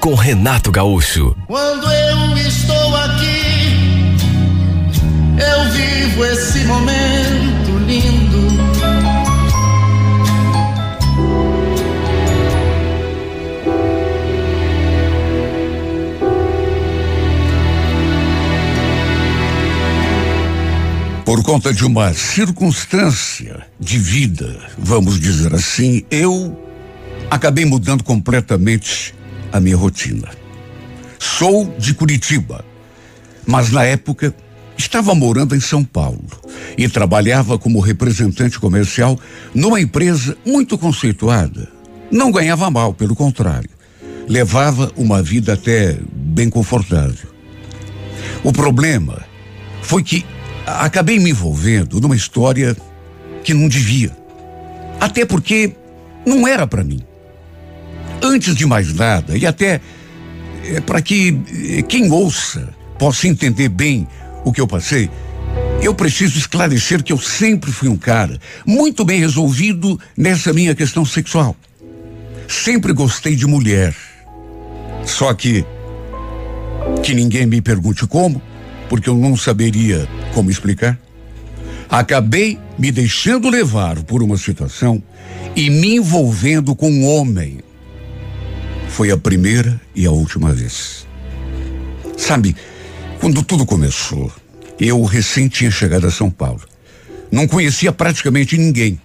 [0.00, 1.36] com Renato Gaúcho.
[1.46, 4.16] Quando eu estou aqui,
[5.38, 8.48] eu vivo esse momento lindo.
[21.24, 26.58] Por conta de uma circunstância de vida, vamos dizer assim, eu
[27.30, 29.14] acabei mudando completamente
[29.52, 30.28] a minha rotina.
[31.18, 32.64] Sou de Curitiba,
[33.46, 34.34] mas na época
[34.76, 36.24] estava morando em São Paulo
[36.76, 39.18] e trabalhava como representante comercial
[39.54, 41.68] numa empresa muito conceituada.
[42.10, 43.70] Não ganhava mal, pelo contrário.
[44.28, 47.28] Levava uma vida até bem confortável.
[48.44, 49.24] O problema
[49.82, 50.24] foi que
[50.66, 52.76] acabei me envolvendo numa história
[53.42, 54.16] que não devia.
[55.00, 55.72] Até porque
[56.26, 57.00] não era para mim.
[58.22, 59.80] Antes de mais nada, e até
[60.64, 61.40] é, para que
[61.78, 64.06] é, quem ouça possa entender bem
[64.44, 65.08] o que eu passei,
[65.80, 71.04] eu preciso esclarecer que eu sempre fui um cara muito bem resolvido nessa minha questão
[71.04, 71.56] sexual.
[72.48, 73.94] Sempre gostei de mulher.
[75.04, 75.64] Só que
[77.02, 78.40] que ninguém me pergunte como,
[78.88, 80.98] porque eu não saberia como explicar.
[81.88, 85.02] Acabei me deixando levar por uma situação
[85.54, 87.60] e me envolvendo com um homem.
[88.88, 91.06] Foi a primeira e a última vez.
[92.16, 92.56] Sabe,
[93.20, 94.32] quando tudo começou,
[94.78, 96.62] eu recém tinha chegado a São Paulo.
[97.30, 99.00] Não conhecia praticamente ninguém.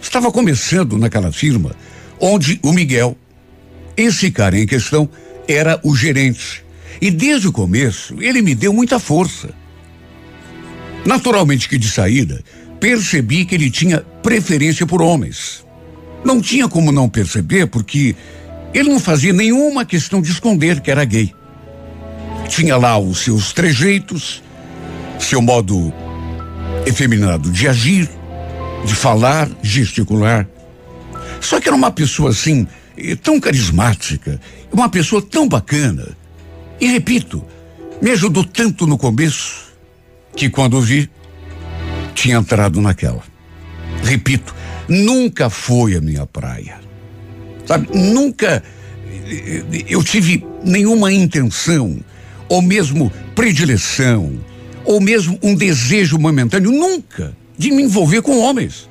[0.00, 1.74] Estava começando naquela firma
[2.20, 3.16] onde o Miguel,
[3.96, 5.08] esse cara em questão,
[5.46, 6.64] era o gerente.
[7.00, 9.50] E desde o começo ele me deu muita força.
[11.04, 12.42] Naturalmente que de saída,
[12.80, 15.64] percebi que ele tinha preferência por homens.
[16.24, 18.14] Não tinha como não perceber, porque
[18.72, 21.34] ele não fazia nenhuma questão de esconder que era gay.
[22.48, 24.42] Tinha lá os seus trejeitos,
[25.18, 25.92] seu modo
[26.86, 28.08] efeminado de agir,
[28.84, 30.48] de falar, gesticular.
[31.40, 32.66] Só que era uma pessoa assim,
[33.22, 34.40] tão carismática,
[34.72, 36.16] uma pessoa tão bacana.
[36.80, 37.44] E repito,
[38.00, 39.72] me ajudou tanto no começo
[40.36, 41.10] que quando vi,
[42.14, 43.22] tinha entrado naquela.
[44.02, 44.54] Repito,
[44.88, 46.87] nunca foi a minha praia.
[47.68, 48.62] Sabe, nunca
[49.86, 51.98] eu tive nenhuma intenção,
[52.48, 54.40] ou mesmo predileção,
[54.86, 58.88] ou mesmo um desejo momentâneo, nunca, de me envolver com homens.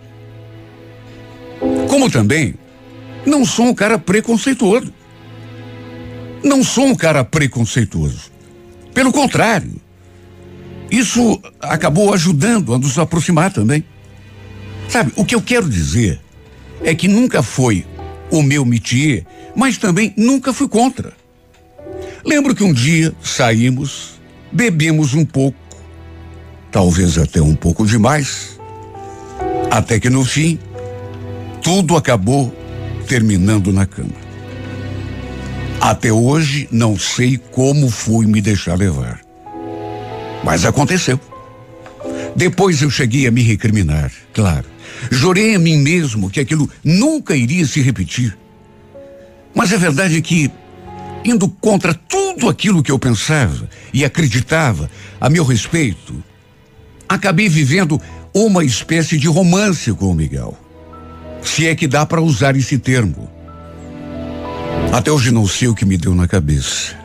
[1.90, 2.54] Como também,
[3.26, 4.94] não sou um cara preconceituoso.
[6.44, 8.32] Não sou um cara preconceituoso.
[8.94, 9.72] Pelo contrário,
[10.92, 13.84] isso acabou ajudando a nos aproximar também.
[14.88, 16.22] Sabe, o que eu quero dizer
[16.84, 17.84] é que nunca foi
[18.32, 21.14] o meu métier, mas também nunca fui contra.
[22.26, 24.20] Lembro que um dia saímos,
[24.52, 25.58] bebemos um pouco,
[26.72, 28.60] talvez até um pouco demais,
[29.72, 30.60] até que no fim,
[31.62, 32.54] tudo acabou
[33.08, 34.28] terminando na cama.
[35.80, 39.22] Até hoje não sei como fui me deixar levar.
[40.44, 41.20] Mas aconteceu.
[42.36, 44.77] Depois eu cheguei a me recriminar, claro.
[45.12, 48.38] Jurei a mim mesmo que aquilo nunca iria se repetir.
[49.54, 50.52] Mas a verdade é que,
[51.26, 54.90] indo contra tudo aquilo que eu pensava e acreditava
[55.20, 56.24] a meu respeito,
[57.08, 58.00] acabei vivendo
[58.34, 60.58] uma espécie de romance com o Miguel.
[61.42, 63.30] Se é que dá para usar esse termo.
[64.92, 66.96] Até hoje não sei o que me deu na cabeça.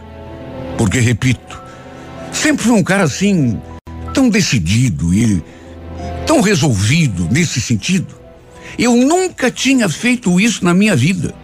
[0.76, 1.60] Porque, repito,
[2.32, 3.61] sempre fui um cara assim,
[4.12, 5.43] tão decidido e
[6.32, 8.14] tão resolvido nesse sentido.
[8.79, 11.34] Eu nunca tinha feito isso na minha vida.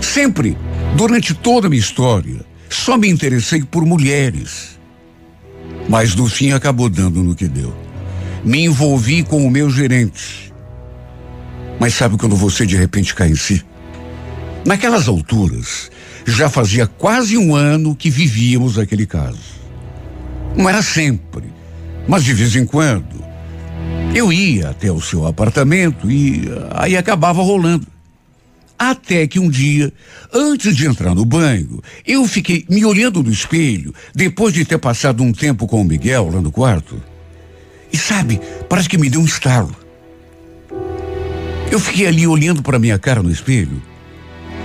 [0.00, 0.56] Sempre,
[0.96, 2.40] durante toda a minha história,
[2.70, 4.78] só me interessei por mulheres.
[5.90, 7.76] Mas no fim acabou dando no que deu.
[8.42, 10.50] Me envolvi com o meu gerente.
[11.78, 13.62] Mas sabe quando você de repente cai em si?
[14.64, 15.90] Naquelas alturas,
[16.24, 19.60] já fazia quase um ano que vivíamos aquele caso.
[20.56, 21.52] Não era sempre,
[22.08, 23.26] mas de vez em quando.
[24.16, 27.86] Eu ia até o seu apartamento e aí acabava rolando.
[28.78, 29.92] Até que um dia,
[30.32, 35.22] antes de entrar no banho, eu fiquei me olhando no espelho, depois de ter passado
[35.22, 36.98] um tempo com o Miguel lá no quarto.
[37.92, 38.40] E sabe,
[38.70, 39.76] parece que me deu um estalo.
[41.70, 43.82] Eu fiquei ali olhando para minha cara no espelho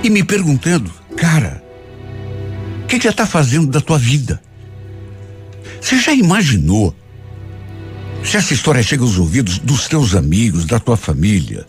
[0.01, 1.61] e me perguntando, cara,
[2.83, 4.41] o que, que você está fazendo da tua vida?
[5.81, 6.95] Você já imaginou
[8.23, 11.65] se essa história chega aos ouvidos dos teus amigos, da tua família,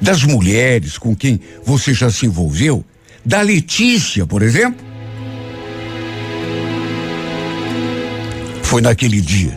[0.00, 2.84] das mulheres com quem você já se envolveu,
[3.24, 4.84] da Letícia, por exemplo?
[8.62, 9.56] Foi naquele dia,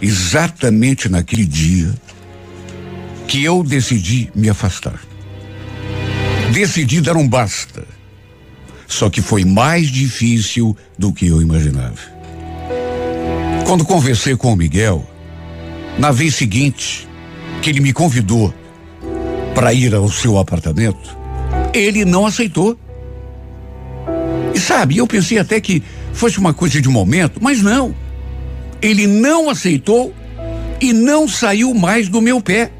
[0.00, 1.92] exatamente naquele dia,
[3.26, 5.00] que eu decidi me afastar.
[6.52, 7.84] Decidi dar um basta.
[8.86, 11.98] Só que foi mais difícil do que eu imaginava.
[13.66, 15.04] Quando conversei com o Miguel,
[15.98, 17.08] na vez seguinte
[17.62, 18.52] que ele me convidou
[19.54, 21.16] para ir ao seu apartamento,
[21.72, 22.78] ele não aceitou.
[24.54, 25.82] E sabe, eu pensei até que
[26.12, 27.94] fosse uma coisa de momento, mas não.
[28.82, 30.14] Ele não aceitou
[30.80, 32.70] e não saiu mais do meu pé.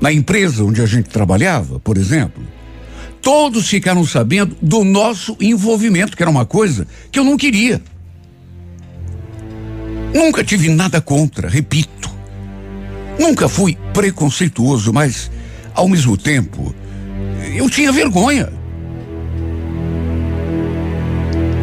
[0.00, 2.42] Na empresa onde a gente trabalhava, por exemplo,
[3.20, 7.82] todos ficaram sabendo do nosso envolvimento, que era uma coisa que eu não queria.
[10.12, 12.10] Nunca tive nada contra, repito.
[13.18, 15.30] Nunca fui preconceituoso, mas,
[15.74, 16.74] ao mesmo tempo,
[17.54, 18.48] eu tinha vergonha.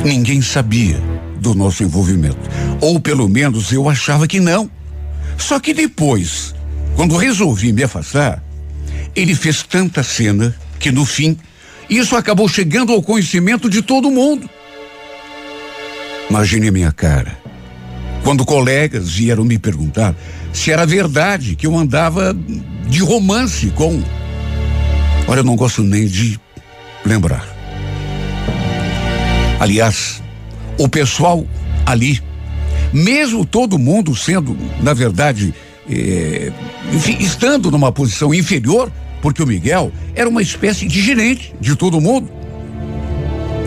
[0.04, 1.02] Ninguém sabia
[1.40, 2.50] do nosso envolvimento.
[2.82, 4.70] Ou pelo menos eu achava que não.
[5.38, 6.54] Só que depois,
[6.96, 8.44] quando resolvi me afastar,
[9.16, 11.38] ele fez tanta cena que no fim,
[11.90, 14.48] isso acabou chegando ao conhecimento de todo mundo.
[16.30, 17.45] Imagine a minha cara
[18.26, 20.16] quando colegas vieram me perguntar
[20.52, 22.36] se era verdade que eu andava
[22.88, 24.02] de romance com.
[25.28, 26.40] Olha, eu não gosto nem de
[27.06, 27.48] lembrar.
[29.60, 30.24] Aliás,
[30.80, 31.46] o pessoal
[31.86, 32.20] ali,
[32.92, 35.54] mesmo todo mundo sendo, na verdade,
[35.88, 36.52] eh,
[36.92, 38.92] enfim, estando numa posição inferior,
[39.22, 42.28] porque o Miguel era uma espécie de gerente de todo mundo.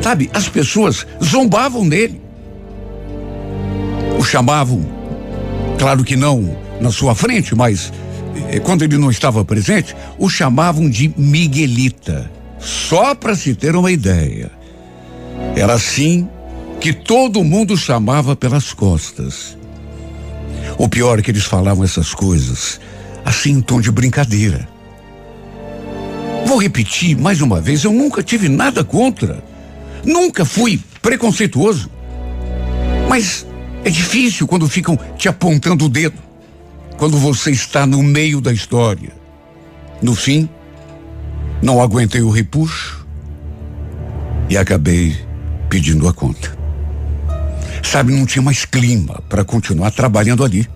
[0.02, 2.27] Sabe, as pessoas zombavam dele
[4.28, 4.84] chamavam,
[5.78, 7.92] claro que não na sua frente, mas
[8.50, 12.30] eh, quando ele não estava presente, o chamavam de Miguelita.
[12.58, 14.50] Só para se ter uma ideia.
[15.56, 16.28] Era assim
[16.80, 19.56] que todo mundo chamava pelas costas.
[20.76, 22.80] O pior é que eles falavam essas coisas
[23.24, 24.68] assim em tom de brincadeira.
[26.46, 29.44] Vou repetir mais uma vez, eu nunca tive nada contra.
[30.04, 31.90] Nunca fui preconceituoso.
[33.08, 33.46] Mas
[33.88, 36.18] é difícil quando ficam te apontando o dedo,
[36.98, 39.12] quando você está no meio da história.
[40.02, 40.46] No fim,
[41.62, 43.06] não aguentei o repuxo
[44.46, 45.16] e acabei
[45.70, 46.54] pedindo a conta.
[47.82, 50.68] Sabe, não tinha mais clima para continuar trabalhando ali.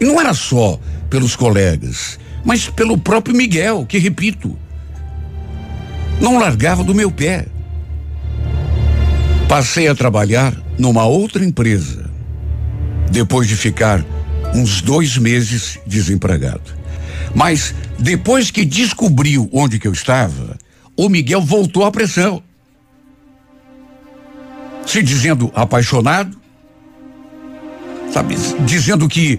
[0.00, 0.80] E não era só
[1.10, 4.56] pelos colegas, mas pelo próprio Miguel, que repito,
[6.18, 7.44] não largava do meu pé.
[9.46, 12.01] Passei a trabalhar numa outra empresa
[13.12, 14.04] depois de ficar
[14.54, 16.72] uns dois meses desempregado.
[17.34, 20.58] Mas depois que descobriu onde que eu estava,
[20.96, 22.42] o Miguel voltou à pressão.
[24.86, 26.36] Se dizendo apaixonado,
[28.12, 28.34] sabe,
[28.66, 29.38] dizendo que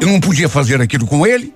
[0.00, 1.52] eu não podia fazer aquilo com ele.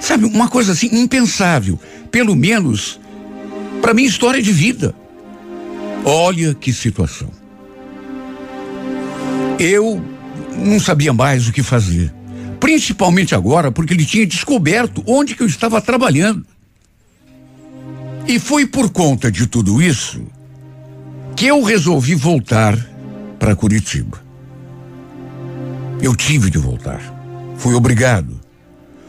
[0.00, 1.78] Sabe, uma coisa assim impensável,
[2.10, 3.00] pelo menos
[3.80, 4.94] para minha história de vida.
[6.04, 7.37] Olha que situação.
[9.58, 10.02] Eu
[10.56, 12.12] não sabia mais o que fazer.
[12.60, 16.44] Principalmente agora, porque ele tinha descoberto onde que eu estava trabalhando.
[18.26, 20.22] E foi por conta de tudo isso
[21.34, 22.76] que eu resolvi voltar
[23.38, 24.20] para Curitiba.
[26.02, 27.00] Eu tive de voltar.
[27.56, 28.38] Fui obrigado.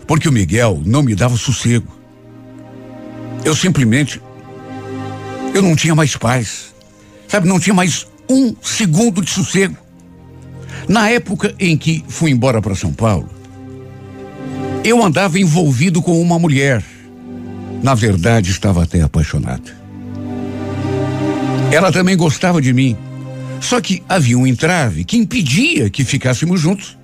[0.07, 1.87] Porque o Miguel não me dava sossego.
[3.43, 4.21] Eu simplesmente.
[5.53, 6.73] Eu não tinha mais paz.
[7.27, 9.77] Sabe, não tinha mais um segundo de sossego.
[10.89, 13.29] Na época em que fui embora para São Paulo,
[14.83, 16.83] eu andava envolvido com uma mulher.
[17.83, 19.71] Na verdade, estava até apaixonado.
[21.71, 22.97] Ela também gostava de mim.
[23.61, 26.97] Só que havia um entrave que impedia que ficássemos juntos.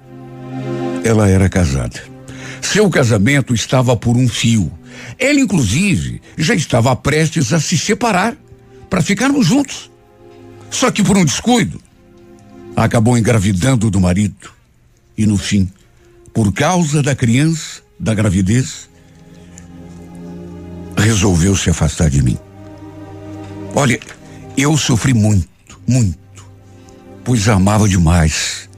[1.04, 2.02] Ela era casada.
[2.60, 4.72] Seu casamento estava por um fio.
[5.20, 8.36] Ela, inclusive, já estava prestes a se separar
[8.90, 9.92] para ficarmos juntos.
[10.72, 11.80] Só que por um descuido,
[12.76, 14.52] acabou engravidando do marido.
[15.18, 15.70] E no fim,
[16.34, 18.90] por causa da criança, da gravidez,
[20.98, 22.38] resolveu se afastar de mim.
[23.74, 24.00] Olha,
[24.58, 26.46] eu sofri muito, muito,
[27.24, 28.70] pois amava demais.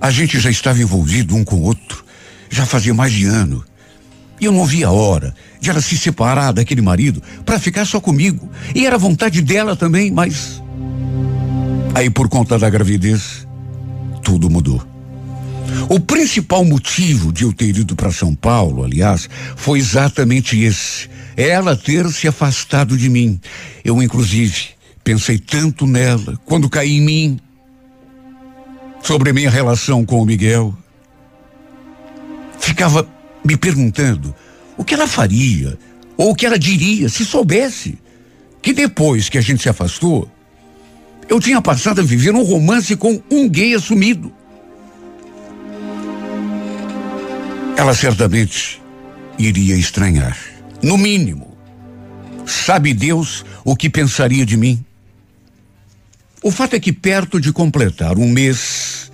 [0.00, 2.04] A gente já estava envolvido um com o outro,
[2.50, 3.64] já fazia mais de ano.
[4.40, 8.00] E eu não via a hora de ela se separar daquele marido para ficar só
[8.00, 8.50] comigo.
[8.74, 10.60] E era vontade dela também, mas.
[11.94, 13.46] Aí, por conta da gravidez,
[14.22, 14.82] tudo mudou.
[15.88, 21.08] O principal motivo de eu ter ido para São Paulo, aliás, foi exatamente esse.
[21.36, 23.40] Ela ter se afastado de mim.
[23.84, 24.70] Eu, inclusive,
[25.04, 27.40] pensei tanto nela quando caí em mim.
[29.02, 30.74] Sobre minha relação com o Miguel.
[32.58, 33.06] Ficava
[33.44, 34.34] me perguntando
[34.76, 35.78] o que ela faria
[36.16, 37.98] ou o que ela diria se soubesse
[38.62, 40.30] que depois que a gente se afastou,
[41.32, 44.30] eu tinha passado a viver um romance com um gay assumido.
[47.74, 48.82] Ela certamente
[49.38, 50.36] iria estranhar.
[50.82, 51.56] No mínimo,
[52.44, 54.84] sabe Deus o que pensaria de mim?
[56.42, 59.10] O fato é que, perto de completar um mês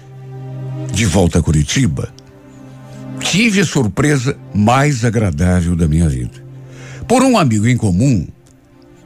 [0.93, 2.13] de volta a Curitiba,
[3.21, 6.45] tive a surpresa mais agradável da minha vida.
[7.07, 8.27] Por um amigo em comum,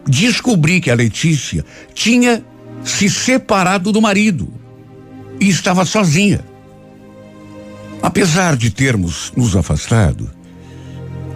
[0.08, 2.42] descobri que a Letícia tinha
[2.84, 4.52] se separado do marido
[5.40, 6.40] e estava sozinha.
[8.02, 10.30] Apesar de termos nos afastado,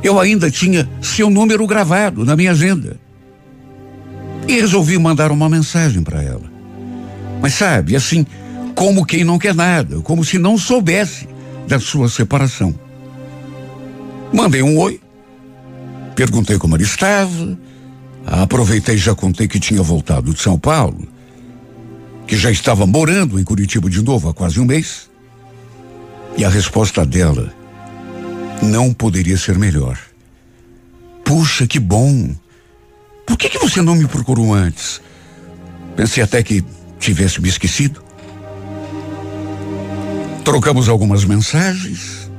[0.03, 2.99] eu ainda tinha seu número gravado na minha agenda.
[4.49, 6.45] E resolvi mandar uma mensagem para ela.
[7.41, 8.25] Mas sabe, assim,
[8.75, 11.29] como quem não quer nada, como se não soubesse
[11.67, 12.75] da sua separação.
[14.33, 15.01] Mandei um oi,
[16.15, 17.59] perguntei como ela estava,
[18.25, 21.09] aproveitei e já contei que tinha voltado de São Paulo,
[22.27, 25.09] que já estava morando em Curitiba de novo há quase um mês.
[26.37, 27.55] E a resposta dela
[28.63, 29.99] não poderia ser melhor.
[31.25, 32.35] Puxa, que bom.
[33.27, 35.01] Por que, que você não me procurou antes?
[35.95, 36.65] Pensei até que
[36.99, 38.03] tivesse me esquecido.
[40.45, 42.31] Trocamos algumas mensagens.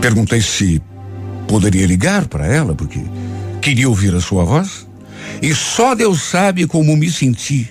[0.00, 0.80] Perguntei se
[1.46, 3.00] poderia ligar para ela, porque
[3.60, 4.88] queria ouvir a sua voz.
[5.42, 7.70] E só Deus sabe como me senti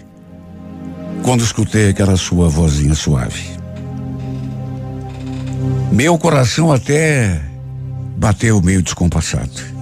[1.23, 3.57] quando escutei aquela sua vozinha suave.
[5.91, 7.41] Meu coração até
[8.17, 9.79] bateu meio descompassado.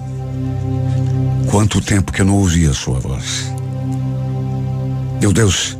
[1.50, 3.52] Quanto tempo que eu não ouvia a sua voz.
[5.20, 5.76] Meu Deus,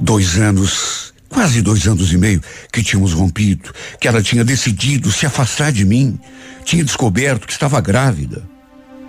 [0.00, 5.26] dois anos, quase dois anos e meio que tínhamos rompido, que ela tinha decidido se
[5.26, 6.18] afastar de mim,
[6.64, 8.42] tinha descoberto que estava grávida.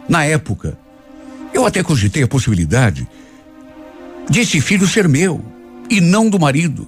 [0.07, 0.77] Na época,
[1.53, 3.07] eu até cogitei a possibilidade
[4.29, 5.43] de esse filho ser meu
[5.91, 6.87] e não do marido.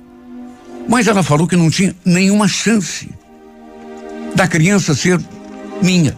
[0.87, 3.09] Mas ela falou que não tinha nenhuma chance
[4.33, 5.19] da criança ser
[5.81, 6.17] minha.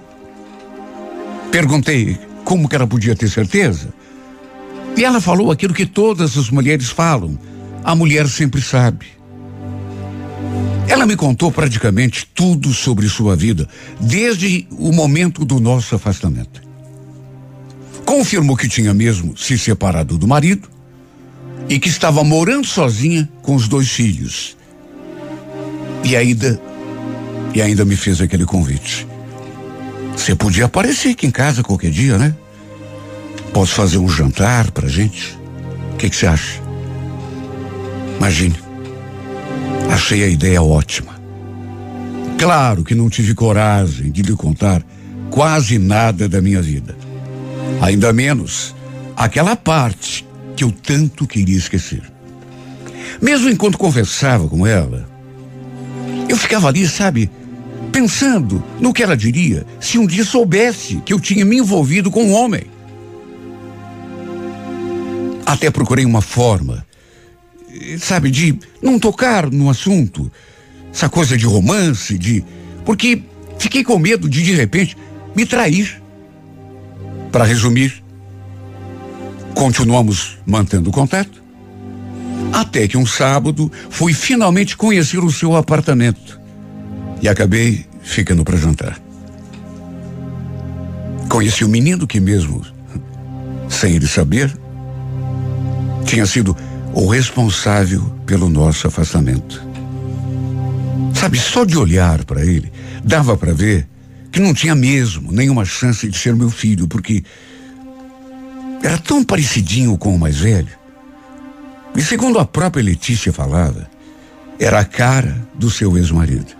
[1.52, 3.92] Perguntei como que ela podia ter certeza.
[4.96, 7.38] E ela falou aquilo que todas as mulheres falam:
[7.84, 9.08] a mulher sempre sabe.
[10.88, 13.68] Ela me contou praticamente tudo sobre sua vida,
[14.00, 16.62] desde o momento do nosso afastamento.
[18.06, 20.75] Confirmou que tinha mesmo se separado do marido
[21.68, 24.56] e que estava morando sozinha com os dois filhos.
[26.04, 26.60] E ainda
[27.54, 29.08] e ainda me fez aquele convite.
[30.16, 32.36] Você podia aparecer aqui em casa qualquer dia, né?
[33.54, 35.38] Posso fazer um jantar pra gente?
[35.94, 36.62] O que você acha?
[38.18, 38.56] Imagine.
[39.90, 41.16] Achei a ideia ótima.
[42.38, 44.84] Claro que não tive coragem de lhe contar
[45.30, 46.98] quase nada da minha vida.
[47.82, 48.76] Ainda menos
[49.16, 52.02] aquela parte que eu tanto queria esquecer.
[53.22, 55.08] Mesmo enquanto conversava com ela,
[56.28, 57.30] eu ficava ali, sabe,
[57.92, 62.24] pensando no que ela diria se um dia soubesse que eu tinha me envolvido com
[62.24, 62.64] um homem.
[65.46, 66.86] Até procurei uma forma,
[68.00, 70.32] sabe, de não tocar no assunto,
[70.92, 72.44] essa coisa de romance, de.
[72.84, 73.22] Porque
[73.60, 74.98] fiquei com medo de, de repente,
[75.36, 76.02] me trair.
[77.32, 78.05] Para resumir,
[79.56, 81.44] continuamos mantendo contato.
[82.54, 86.40] Até que um sábado fui finalmente conhecer o seu apartamento
[87.22, 89.00] e acabei ficando para jantar.
[91.28, 92.62] Conheci o um menino que mesmo,
[93.68, 94.56] sem ele saber,
[96.06, 96.56] tinha sido
[96.94, 99.62] o responsável pelo nosso afastamento.
[101.14, 102.72] Sabe, só de olhar para ele,
[103.04, 103.88] dava para ver
[104.32, 107.24] que não tinha mesmo nenhuma chance de ser meu filho, porque
[108.84, 110.70] era tão parecidinho com o mais velho.
[111.96, 113.90] E segundo a própria Letícia falava,
[114.60, 116.54] era a cara do seu ex-marido.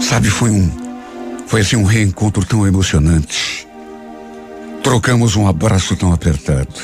[0.00, 0.70] Sabe, foi um
[1.46, 3.66] Foi assim um reencontro tão emocionante.
[4.82, 6.74] Trocamos um abraço tão apertado.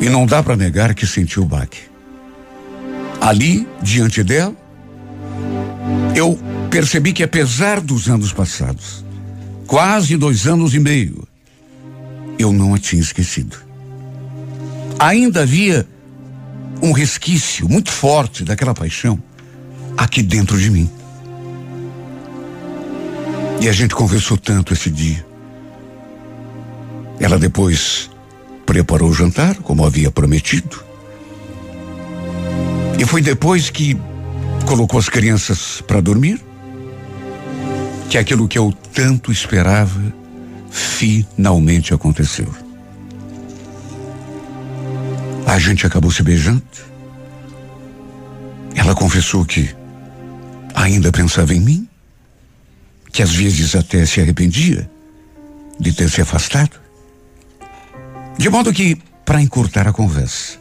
[0.00, 1.78] E não dá para negar que senti o baque.
[3.20, 4.54] Ali, diante dela,
[6.16, 6.36] eu
[6.70, 9.04] percebi que apesar dos anos passados,
[9.66, 11.26] quase dois anos e meio,
[12.42, 13.56] eu não a tinha esquecido.
[14.98, 15.86] Ainda havia
[16.82, 19.22] um resquício muito forte daquela paixão
[19.96, 20.90] aqui dentro de mim.
[23.60, 25.24] E a gente conversou tanto esse dia.
[27.20, 28.10] Ela depois
[28.66, 30.82] preparou o jantar, como havia prometido.
[32.98, 33.96] E foi depois que
[34.66, 36.40] colocou as crianças para dormir
[38.08, 40.21] que aquilo que eu tanto esperava
[40.72, 42.48] finalmente aconteceu.
[45.46, 46.62] A gente acabou se beijando.
[48.74, 49.74] Ela confessou que
[50.74, 51.88] ainda pensava em mim
[53.12, 54.90] que às vezes até se arrependia
[55.78, 56.80] de ter se afastado.
[58.38, 60.58] De modo que, para encurtar a conversa,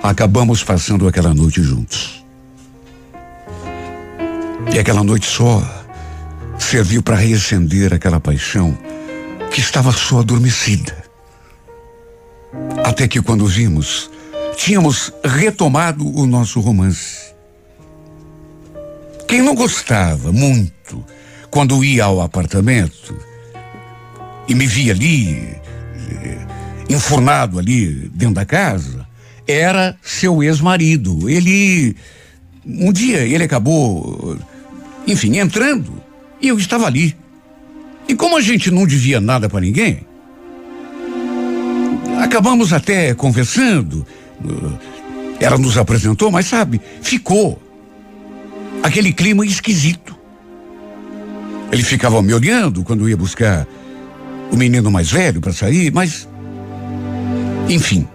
[0.00, 2.24] acabamos passando aquela noite juntos.
[4.72, 5.60] E aquela noite só
[6.56, 8.78] serviu para reacender aquela paixão
[9.56, 10.94] que estava só adormecida.
[12.84, 14.10] Até que quando vimos,
[14.54, 17.32] tínhamos retomado o nosso romance.
[19.26, 21.02] Quem não gostava muito
[21.50, 23.16] quando ia ao apartamento
[24.46, 26.46] e me via ali, eh,
[26.90, 29.08] enfurnado ali dentro da casa,
[29.48, 31.30] era seu ex-marido.
[31.30, 31.96] Ele,
[32.62, 34.36] um dia, ele acabou,
[35.06, 35.98] enfim, entrando
[36.42, 37.16] e eu estava ali.
[38.08, 40.00] E como a gente não devia nada para ninguém,
[42.20, 44.06] acabamos até conversando.
[45.40, 47.60] Ela nos apresentou, mas sabe, ficou
[48.82, 50.16] aquele clima esquisito.
[51.72, 53.66] Ele ficava me olhando quando ia buscar
[54.50, 56.28] o menino mais velho para sair, mas.
[57.68, 58.06] Enfim.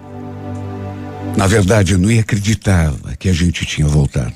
[1.35, 4.33] Na verdade, eu não acreditava que a gente tinha voltado.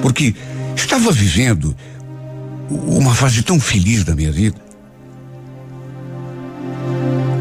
[0.00, 0.34] Porque
[0.74, 1.76] estava vivendo
[2.86, 4.56] uma fase tão feliz da minha vida.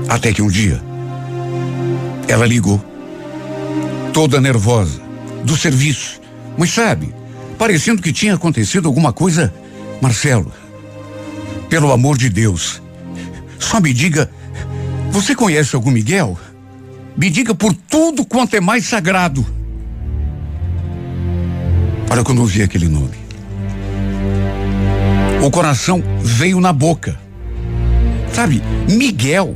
[0.07, 0.81] Até que um dia,
[2.27, 2.83] ela ligou,
[4.13, 5.01] toda nervosa,
[5.43, 6.19] do serviço.
[6.57, 7.13] Mas sabe,
[7.57, 9.53] parecendo que tinha acontecido alguma coisa.
[10.01, 10.51] Marcelo,
[11.69, 12.81] pelo amor de Deus,
[13.59, 14.29] só me diga,
[15.11, 16.37] você conhece algum Miguel?
[17.15, 19.45] Me diga por tudo quanto é mais sagrado.
[22.09, 23.20] Olha quando eu vi aquele nome.
[25.41, 27.19] O coração veio na boca.
[28.31, 29.55] Sabe, Miguel.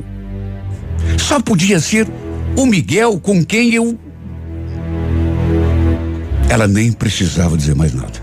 [1.16, 2.08] Só podia ser
[2.56, 3.96] o Miguel com quem eu.
[6.48, 8.20] Ela nem precisava dizer mais nada.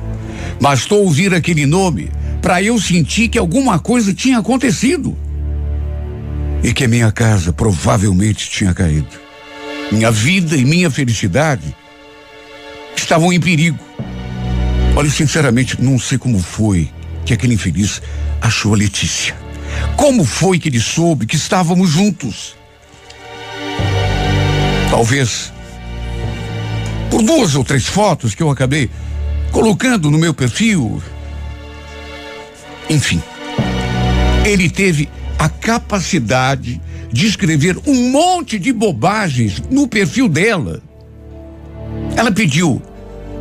[0.60, 5.18] Bastou ouvir aquele nome para eu sentir que alguma coisa tinha acontecido.
[6.62, 9.24] E que minha casa provavelmente tinha caído.
[9.90, 11.74] Minha vida e minha felicidade
[12.94, 13.80] estavam em perigo.
[14.98, 16.92] Olha, sinceramente, não sei como foi
[17.26, 18.02] que aquele infeliz
[18.42, 19.36] achou a Letícia.
[19.96, 22.56] Como foi que ele soube que estávamos juntos?
[24.90, 25.52] Talvez
[27.10, 28.90] por duas ou três fotos que eu acabei
[29.52, 31.02] colocando no meu perfil,
[32.90, 33.22] enfim,
[34.44, 35.08] ele teve
[35.38, 36.82] a capacidade
[37.12, 40.82] de escrever um monte de bobagens no perfil dela.
[42.16, 42.82] Ela pediu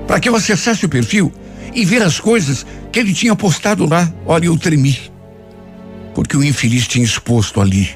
[0.07, 1.33] para que eu acessasse o perfil
[1.75, 4.12] e ver as coisas que ele tinha postado lá.
[4.26, 4.98] Olha, eu tremi.
[6.14, 7.90] Porque o infeliz tinha exposto ali,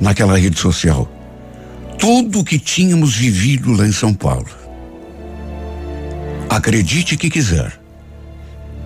[0.00, 1.10] naquela rede social,
[1.98, 4.48] tudo o que tínhamos vivido lá em São Paulo.
[6.48, 7.78] Acredite que quiser.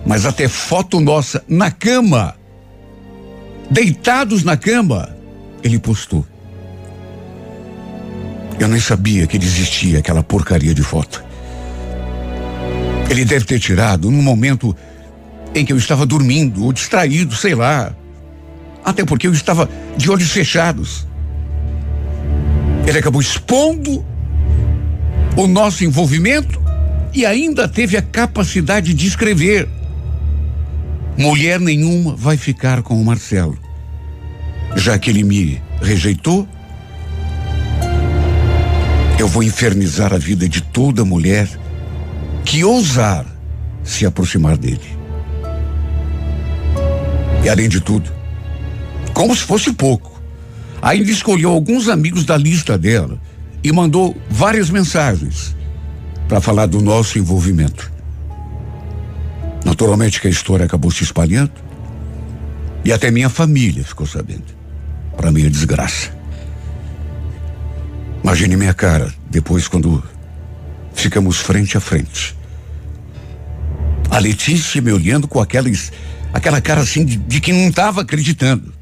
[0.05, 2.35] Mas até foto nossa na cama,
[3.69, 5.15] deitados na cama,
[5.63, 6.25] ele postou.
[8.59, 11.23] Eu nem sabia que existia aquela porcaria de foto.
[13.09, 14.75] Ele deve ter tirado num momento
[15.55, 17.93] em que eu estava dormindo ou distraído, sei lá.
[18.83, 21.07] Até porque eu estava de olhos fechados.
[22.85, 24.05] Ele acabou expondo
[25.37, 26.61] o nosso envolvimento
[27.13, 29.67] e ainda teve a capacidade de escrever.
[31.17, 33.57] Mulher nenhuma vai ficar com o Marcelo.
[34.75, 36.47] Já que ele me rejeitou,
[39.19, 41.47] eu vou infernizar a vida de toda mulher
[42.43, 43.25] que ousar
[43.83, 45.02] se aproximar dele.
[47.43, 48.11] E além de tudo,
[49.13, 50.21] como se fosse pouco,
[50.81, 53.19] ainda escolheu alguns amigos da lista dela
[53.63, 55.55] e mandou várias mensagens
[56.27, 57.91] para falar do nosso envolvimento.
[59.63, 61.53] Naturalmente que a história acabou se espalhando
[62.85, 64.43] E até minha família ficou sabendo.
[65.15, 66.11] Para minha desgraça.
[68.23, 70.03] Imagine minha cara depois quando
[70.93, 72.35] ficamos frente a frente.
[74.09, 75.91] A Letícia me olhando com aquelas,
[76.33, 78.73] aquela cara assim de, de que não estava acreditando.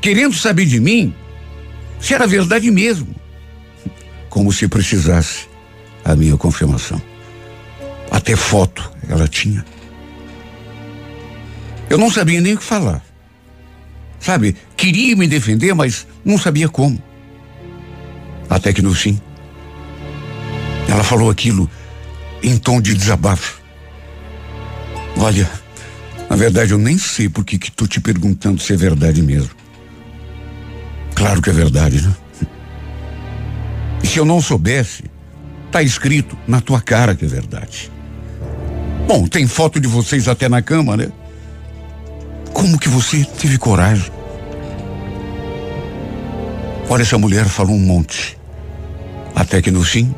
[0.00, 1.14] Querendo saber de mim
[2.00, 3.14] se era verdade mesmo.
[4.28, 5.48] Como se precisasse
[6.04, 7.00] a minha confirmação.
[8.10, 9.64] Até foto ela tinha.
[11.88, 13.02] Eu não sabia nem o que falar.
[14.18, 17.00] Sabe, queria me defender, mas não sabia como.
[18.50, 19.20] Até que no fim,
[20.88, 21.70] ela falou aquilo
[22.42, 23.60] em tom de desabafo.
[25.18, 25.48] Olha,
[26.28, 29.50] na verdade eu nem sei por que tô te perguntando se é verdade mesmo.
[31.14, 32.14] Claro que é verdade, né?
[34.02, 35.04] E se eu não soubesse,
[35.70, 37.90] tá escrito na tua cara que é verdade.
[39.06, 41.10] Bom, tem foto de vocês até na cama, né?
[42.52, 44.10] Como que você teve coragem?
[46.88, 48.36] Olha, essa mulher falou um monte.
[49.34, 50.14] Até que no fim,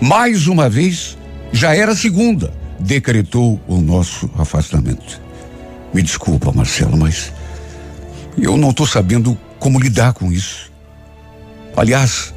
[0.00, 1.16] mais uma vez,
[1.52, 5.20] já era segunda decretou o nosso afastamento.
[5.92, 7.32] Me desculpa, Marcelo, mas
[8.36, 10.70] eu não estou sabendo como lidar com isso.
[11.76, 12.34] Aliás,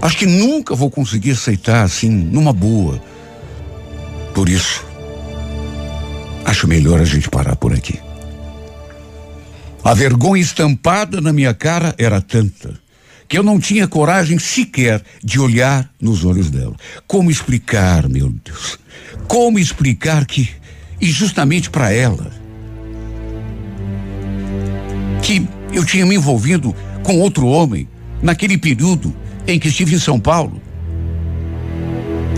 [0.00, 3.00] acho que nunca vou conseguir aceitar assim, numa boa.
[4.34, 4.84] Por isso,
[6.44, 7.98] acho melhor a gente parar por aqui.
[9.82, 12.78] A vergonha estampada na minha cara era tanta
[13.28, 16.74] que eu não tinha coragem sequer de olhar nos olhos dela.
[17.06, 18.78] Como explicar, meu Deus?
[19.28, 20.48] Como explicar que,
[20.98, 22.32] e justamente para ela,
[25.22, 27.86] que eu tinha me envolvido com outro homem
[28.22, 29.14] naquele período
[29.46, 30.62] em que estive em São Paulo?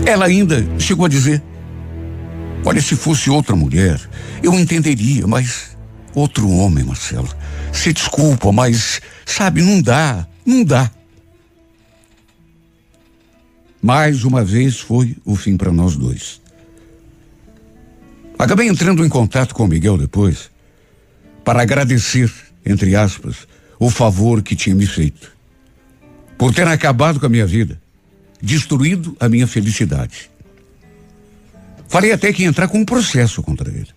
[0.05, 1.41] Ela ainda chegou a dizer:
[2.65, 3.99] Olha, se fosse outra mulher,
[4.43, 5.77] eu entenderia, mas
[6.13, 7.29] outro homem, Marcelo.
[7.71, 10.27] Se desculpa, mas, sabe, não dá.
[10.45, 10.91] Não dá.
[13.81, 16.40] Mais uma vez foi o fim para nós dois.
[18.41, 20.49] Acabei entrando em contato com o Miguel depois
[21.43, 22.31] para agradecer,
[22.65, 23.47] entre aspas,
[23.79, 25.31] o favor que tinha me feito.
[26.37, 27.79] Por ter acabado com a minha vida,
[28.41, 30.29] destruído a minha felicidade.
[31.87, 33.89] Falei até que ia entrar com um processo contra ele.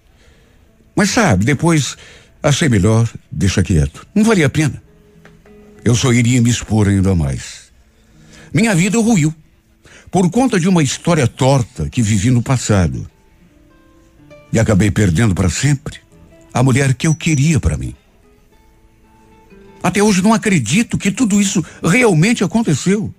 [0.94, 1.96] Mas sabe, depois
[2.42, 4.07] achei melhor, deixa quieto.
[4.14, 4.85] Não valia a pena
[5.85, 7.64] eu só iria me expor ainda mais.
[8.52, 9.35] Minha vida ruiu
[10.11, 13.09] por conta de uma história torta que vivi no passado.
[14.54, 15.98] E acabei perdendo para sempre
[16.52, 17.92] a mulher que eu queria para mim.
[19.82, 23.12] Até hoje não acredito que tudo isso realmente aconteceu.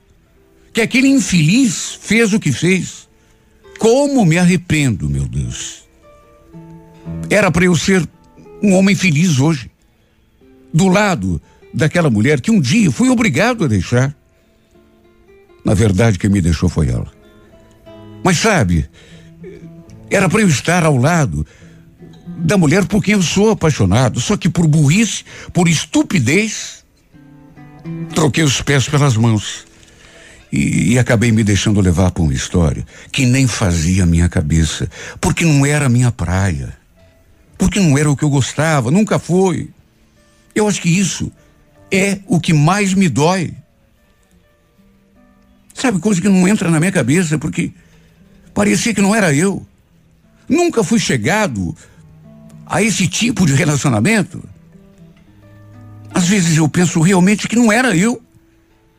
[0.72, 3.10] Que aquele infeliz fez o que fez.
[3.78, 5.84] Como me arrependo, meu Deus.
[7.30, 8.08] Era para eu ser
[8.64, 9.70] um homem feliz hoje.
[10.74, 11.42] Do lado
[11.74, 14.16] daquela mulher que um dia fui obrigado a deixar.
[15.66, 17.12] Na verdade, quem me deixou foi ela.
[18.24, 18.90] Mas sabe,
[20.10, 21.46] era para eu estar ao lado
[22.38, 26.86] da mulher por quem eu sou apaixonado, só que por burrice, por estupidez,
[28.14, 29.66] troquei os pés pelas mãos.
[30.52, 34.90] E, e, acabei me deixando levar por uma história que nem fazia minha cabeça,
[35.20, 36.78] porque não era minha praia,
[37.58, 39.70] porque não era o que eu gostava, nunca foi.
[40.54, 41.32] Eu acho que isso
[41.92, 43.54] é o que mais me dói.
[45.74, 47.72] Sabe, coisa que não entra na minha cabeça, porque
[48.54, 49.66] parecia que não era eu.
[50.48, 51.76] Nunca fui chegado
[52.66, 54.44] a esse tipo de relacionamento.
[56.14, 58.22] Às vezes eu penso realmente que não era eu.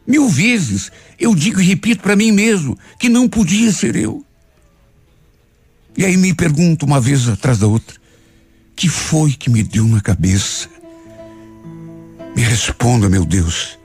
[0.06, 4.24] Mil vezes eu digo e repito para mim mesmo que não podia ser eu.
[5.96, 7.96] E aí me pergunto uma vez atrás da outra:
[8.74, 10.68] que foi que me deu na cabeça?
[12.36, 13.78] Me responda, meu Deus.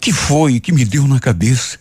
[0.00, 1.78] Que foi que me deu na cabeça?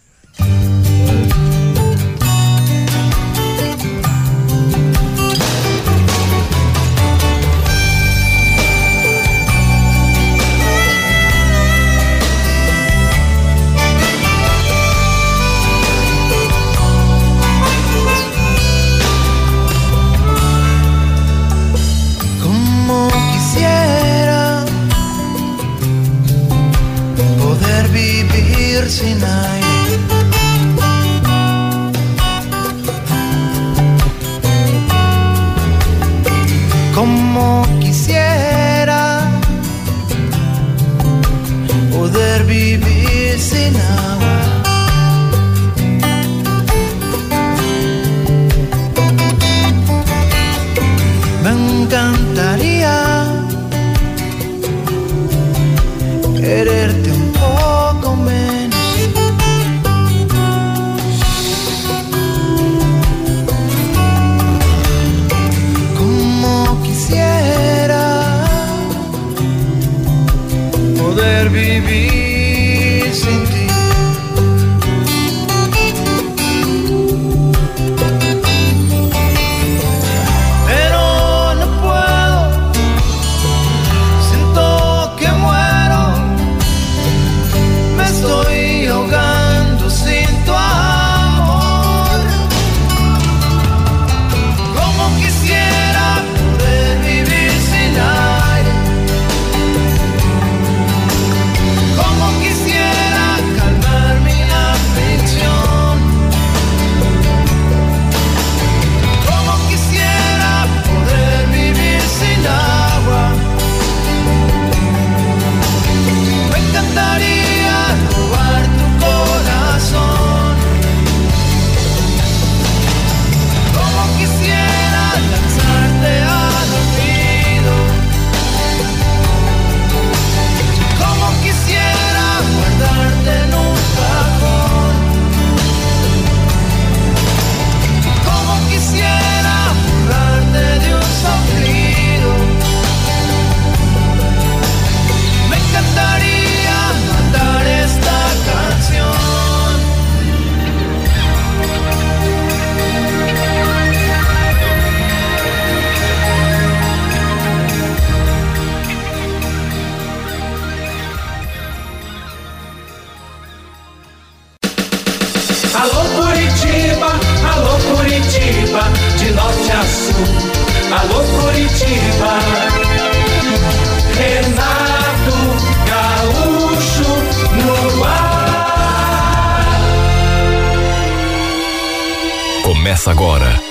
[183.08, 183.62] Começa agora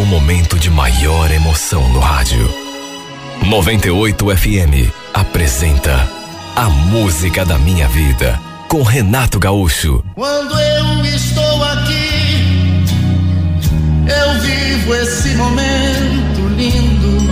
[0.00, 2.52] o momento de maior emoção no rádio.
[3.46, 6.08] 98 FM apresenta
[6.56, 10.02] A Música da Minha Vida com Renato Gaúcho.
[10.16, 12.84] Quando eu estou aqui,
[14.08, 17.30] eu vivo esse momento lindo.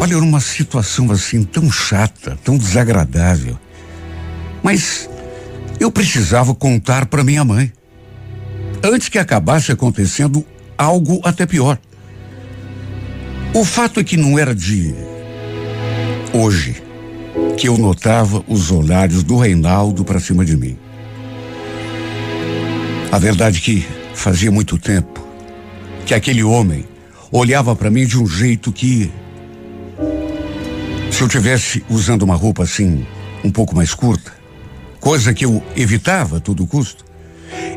[0.00, 3.58] Olha, era uma situação assim tão chata, tão desagradável.
[4.64, 5.10] Mas
[5.78, 7.70] eu precisava contar para minha mãe.
[8.82, 10.42] Antes que acabasse acontecendo
[10.78, 11.78] algo até pior.
[13.52, 14.94] O fato é que não era de
[16.32, 16.82] hoje
[17.58, 20.78] que eu notava os olhares do Reinaldo para cima de mim.
[23.12, 25.24] A verdade é que fazia muito tempo
[26.06, 26.86] que aquele homem
[27.30, 29.12] olhava para mim de um jeito que
[31.10, 33.06] se eu tivesse usando uma roupa assim
[33.44, 34.43] um pouco mais curta,
[35.04, 37.04] coisa que eu evitava a todo custo,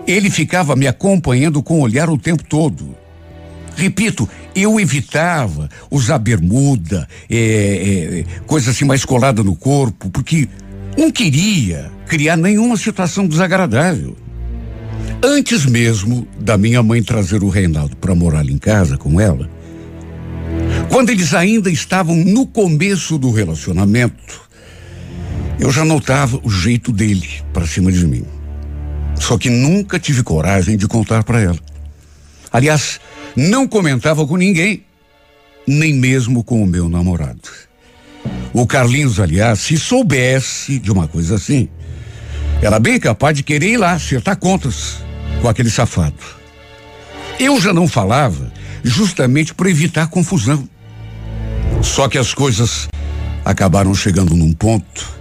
[0.08, 2.96] ele ficava me acompanhando com o olhar o tempo todo.
[3.76, 10.48] Repito, eu evitava usar bermuda, é, é, coisa assim mais colada no corpo, porque
[10.98, 14.16] não queria criar nenhuma situação desagradável.
[15.22, 19.50] Antes mesmo da minha mãe trazer o Reinaldo para morar em casa com ela,
[20.90, 24.47] quando eles ainda estavam no começo do relacionamento,
[25.60, 28.26] eu já notava o jeito dele para cima de mim.
[29.16, 31.60] Só que nunca tive coragem de contar para ela.
[32.52, 33.00] Aliás,
[33.36, 34.84] não comentava com ninguém,
[35.68, 37.50] nem mesmo com o meu namorado.
[38.54, 41.68] O Carlinhos, aliás, se soubesse de uma coisa assim,
[42.62, 44.98] era bem capaz de querer ir lá acertar contas
[45.42, 46.16] com aquele safado.
[47.40, 48.52] Eu já não falava
[48.84, 50.68] justamente para evitar confusão.
[51.82, 52.88] Só que as coisas
[53.46, 55.17] acabaram chegando num ponto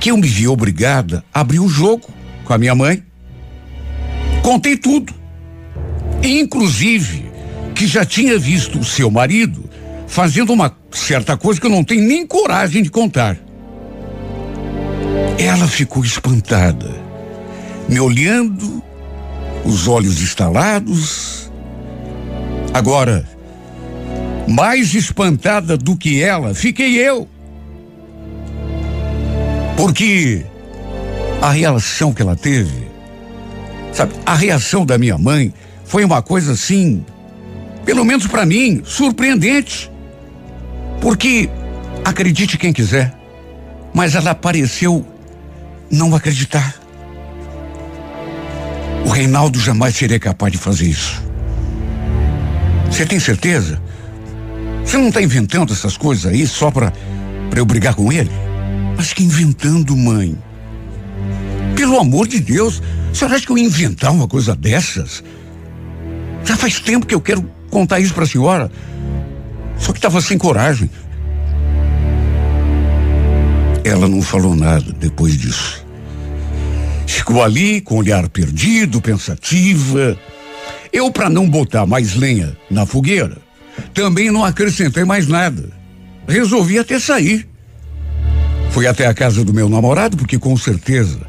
[0.00, 2.08] que eu me vi obrigada a abrir o jogo
[2.44, 3.04] com a minha mãe.
[4.42, 5.12] Contei tudo.
[6.22, 7.30] Inclusive
[7.74, 9.68] que já tinha visto o seu marido
[10.06, 13.38] fazendo uma certa coisa que eu não tenho nem coragem de contar.
[15.38, 16.90] Ela ficou espantada,
[17.88, 18.82] me olhando,
[19.64, 21.50] os olhos estalados.
[22.74, 23.26] Agora,
[24.48, 27.28] mais espantada do que ela, fiquei eu.
[29.80, 30.44] Porque
[31.40, 32.86] a reação que ela teve,
[33.94, 35.54] sabe, a reação da minha mãe
[35.86, 37.02] foi uma coisa assim,
[37.82, 39.90] pelo menos para mim, surpreendente.
[41.00, 41.48] Porque,
[42.04, 43.14] acredite quem quiser,
[43.94, 45.02] mas ela pareceu
[45.90, 46.74] não acreditar.
[49.06, 51.22] O Reinaldo jamais seria capaz de fazer isso.
[52.90, 53.80] Você tem certeza?
[54.84, 56.92] Você não está inventando essas coisas aí só para
[57.56, 58.49] eu brigar com ele?
[59.00, 60.36] Mas que inventando, mãe?
[61.74, 62.82] Pelo amor de Deus,
[63.18, 65.24] acha que eu ia inventar uma coisa dessas?
[66.44, 68.70] Já faz tempo que eu quero contar isso para a senhora.
[69.78, 70.90] Só que estava sem coragem.
[73.84, 75.82] Ela não falou nada depois disso.
[77.06, 80.14] Ficou ali com o olhar perdido, pensativa.
[80.92, 83.38] Eu, para não botar mais lenha na fogueira,
[83.94, 85.70] também não acrescentei mais nada.
[86.28, 87.49] Resolvi até sair.
[88.70, 91.20] Fui até a casa do meu namorado, porque com certeza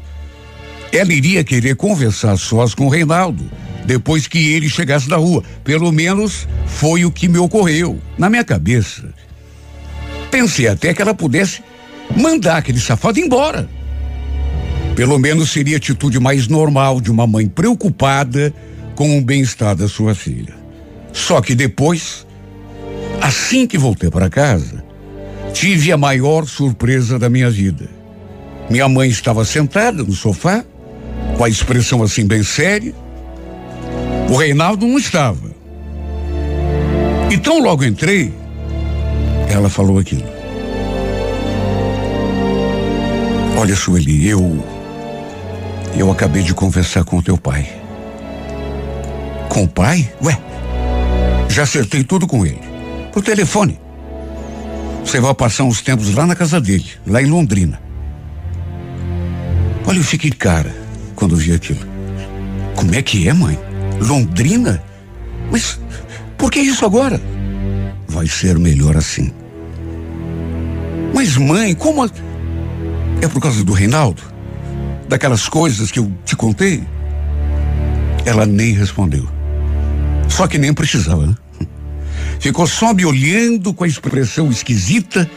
[0.92, 3.50] ela iria querer conversar sós com o Reinaldo
[3.84, 5.42] depois que ele chegasse da rua.
[5.64, 9.12] Pelo menos foi o que me ocorreu na minha cabeça.
[10.30, 11.62] Pensei até que ela pudesse
[12.16, 13.68] mandar aquele safado embora.
[14.94, 18.52] Pelo menos seria a atitude mais normal de uma mãe preocupada
[18.94, 20.54] com o bem-estar da sua filha.
[21.12, 22.26] Só que depois,
[23.20, 24.84] assim que voltei para casa,
[25.52, 27.88] tive a maior surpresa da minha vida.
[28.70, 30.64] Minha mãe estava sentada no sofá,
[31.36, 32.94] com a expressão assim bem séria.
[34.30, 35.52] O Reinaldo não estava.
[37.30, 38.32] Então logo entrei,
[39.48, 40.24] ela falou aquilo.
[43.56, 44.64] Olha, Sueli, eu.
[45.96, 47.70] Eu acabei de conversar com o teu pai.
[49.48, 50.10] Com o pai?
[50.24, 50.38] Ué,
[51.48, 52.60] já acertei tudo com ele.
[53.12, 53.78] Por telefone.
[55.04, 57.80] Você vai passar uns tempos lá na casa dele, lá em Londrina.
[59.86, 60.74] Olha, eu fiquei cara
[61.14, 61.80] quando vi aquilo.
[62.76, 63.58] Como é que é, mãe?
[64.00, 64.82] Londrina?
[65.50, 65.78] Mas
[66.38, 67.20] por que isso agora?
[68.08, 69.32] Vai ser melhor assim.
[71.14, 72.10] Mas mãe, como a...
[73.20, 74.22] É por causa do Reinaldo?
[75.08, 76.82] Daquelas coisas que eu te contei?
[78.24, 79.28] Ela nem respondeu.
[80.28, 81.34] Só que nem precisava, né?
[82.40, 85.30] Ficou só me olhando com a expressão esquisita.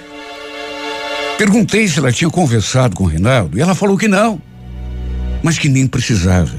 [1.38, 4.42] Perguntei se ela tinha conversado com o Reinaldo e ela falou que não,
[5.44, 6.56] mas que nem precisava,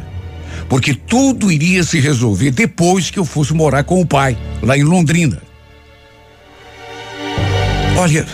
[0.68, 4.82] porque tudo iria se resolver depois que eu fosse morar com o pai, lá em
[4.82, 5.40] Londrina.
[7.96, 8.26] Olha,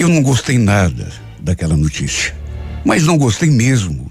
[0.00, 2.34] eu não gostei nada daquela notícia,
[2.84, 4.10] mas não gostei mesmo.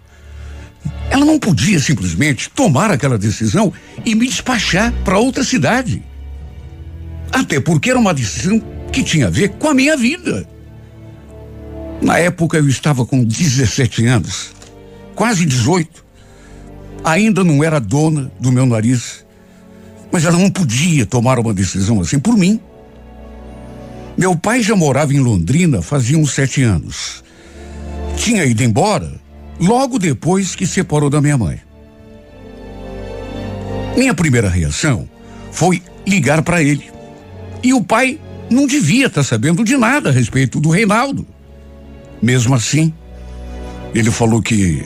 [1.10, 3.73] Ela não podia simplesmente tomar aquela decisão
[4.06, 6.03] e me despachar para outra cidade.
[7.31, 8.61] Até porque era uma decisão
[8.91, 10.47] que tinha a ver com a minha vida.
[12.01, 14.51] Na época eu estava com 17 anos,
[15.15, 16.05] quase 18.
[17.03, 19.25] Ainda não era dona do meu nariz,
[20.11, 22.59] mas ela não podia tomar uma decisão assim por mim.
[24.17, 27.23] Meu pai já morava em Londrina fazia uns sete anos.
[28.15, 29.19] Tinha ido embora
[29.59, 31.59] logo depois que separou da minha mãe.
[33.95, 35.07] Minha primeira reação
[35.51, 36.96] foi ligar para ele.
[37.67, 38.17] E o pai
[38.49, 41.27] não devia estar tá sabendo de nada a respeito do Reinaldo.
[42.21, 42.93] Mesmo assim,
[43.93, 44.86] ele falou que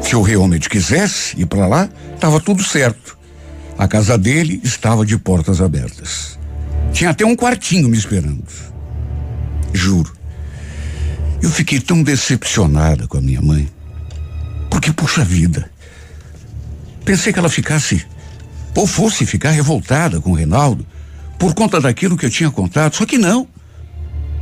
[0.00, 3.18] se eu realmente quisesse ir para lá, estava tudo certo.
[3.76, 6.38] A casa dele estava de portas abertas.
[6.92, 8.44] Tinha até um quartinho me esperando.
[9.72, 10.12] Juro.
[11.42, 13.68] Eu fiquei tão decepcionada com a minha mãe.
[14.70, 15.68] Porque, puxa vida,
[17.04, 18.06] pensei que ela ficasse,
[18.72, 20.86] ou fosse ficar revoltada com o Reinaldo,
[21.38, 22.94] por conta daquilo que eu tinha contado.
[22.94, 23.48] Só que não.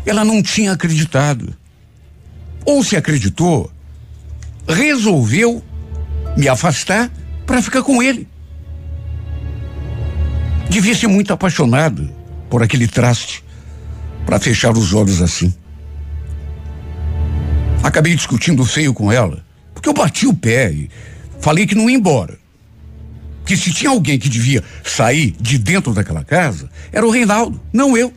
[0.07, 1.55] Ela não tinha acreditado.
[2.65, 3.71] Ou se acreditou,
[4.69, 5.63] resolveu
[6.37, 7.11] me afastar
[7.47, 8.29] para ficar com ele.
[10.69, 12.11] Devia ser muito apaixonado
[12.49, 13.45] por aquele traste
[14.25, 15.53] para fechar os olhos assim.
[17.83, 20.91] Acabei discutindo feio com ela, porque eu bati o pé e
[21.41, 22.39] falei que não ia embora.
[23.45, 27.97] Que se tinha alguém que devia sair de dentro daquela casa, era o Reinaldo, não
[27.97, 28.13] eu.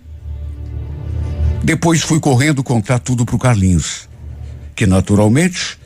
[1.64, 4.08] Depois fui correndo contar tudo pro Carlinhos,
[4.76, 5.78] que naturalmente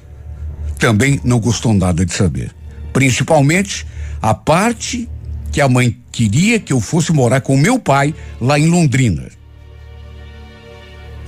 [0.77, 2.53] também não gostou nada de saber.
[2.93, 3.85] Principalmente
[4.21, 5.09] a parte
[5.51, 9.29] que a mãe queria que eu fosse morar com meu pai lá em Londrina.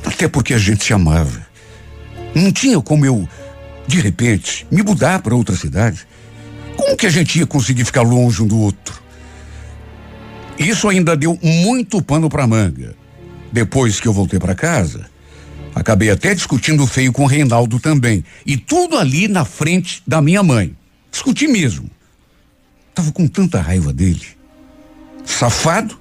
[0.05, 1.45] Até porque a gente se amava.
[2.35, 3.27] Não tinha como eu,
[3.87, 6.05] de repente, me mudar para outra cidade.
[6.83, 9.01] Como que a gente ia conseguir ficar longe um do outro?
[10.59, 12.93] Isso ainda deu muito pano para manga.
[13.53, 15.09] Depois que eu voltei para casa,
[15.73, 18.21] acabei até discutindo feio com o Reinaldo também.
[18.45, 20.75] E tudo ali na frente da minha mãe.
[21.09, 21.89] Discuti mesmo.
[22.93, 24.27] Tava com tanta raiva dele.
[25.23, 25.97] Safado.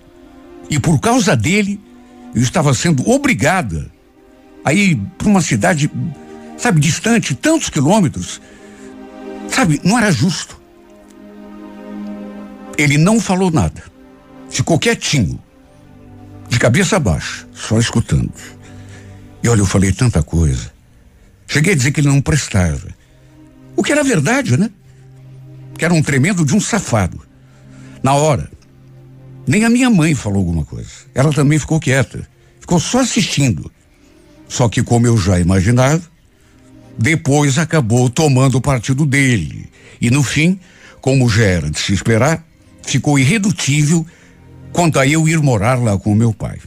[0.68, 1.78] E por causa dele,
[2.35, 3.89] eu estava sendo obrigada
[4.64, 5.89] a ir para uma cidade
[6.59, 8.41] sabe, distante, tantos quilômetros.
[9.49, 10.62] Sabe, não era justo.
[12.83, 13.83] Ele não falou nada.
[14.51, 15.41] Ficou quietinho,
[16.49, 18.33] de cabeça baixa, só escutando.
[19.43, 20.72] E olha, eu falei tanta coisa.
[21.47, 22.89] Cheguei a dizer que ele não prestava.
[23.76, 24.70] O que era verdade, né?
[25.78, 27.20] Que era um tremendo de um safado.
[28.03, 28.51] Na hora,
[29.47, 30.91] nem a minha mãe falou alguma coisa.
[31.14, 32.28] Ela também ficou quieta.
[32.61, 33.70] Ficou só assistindo.
[34.49, 36.03] Só que, como eu já imaginava,
[36.99, 39.70] depois acabou tomando o partido dele.
[40.01, 40.61] E no fim,
[41.01, 42.45] como já era de se esperar,
[42.83, 44.07] ficou irredutível
[44.72, 46.59] quanto a eu ir morar lá com o meu pai.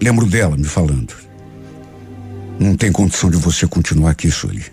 [0.00, 1.14] Lembro dela me falando.
[2.58, 4.64] Não tem condição de você continuar aqui, Sully.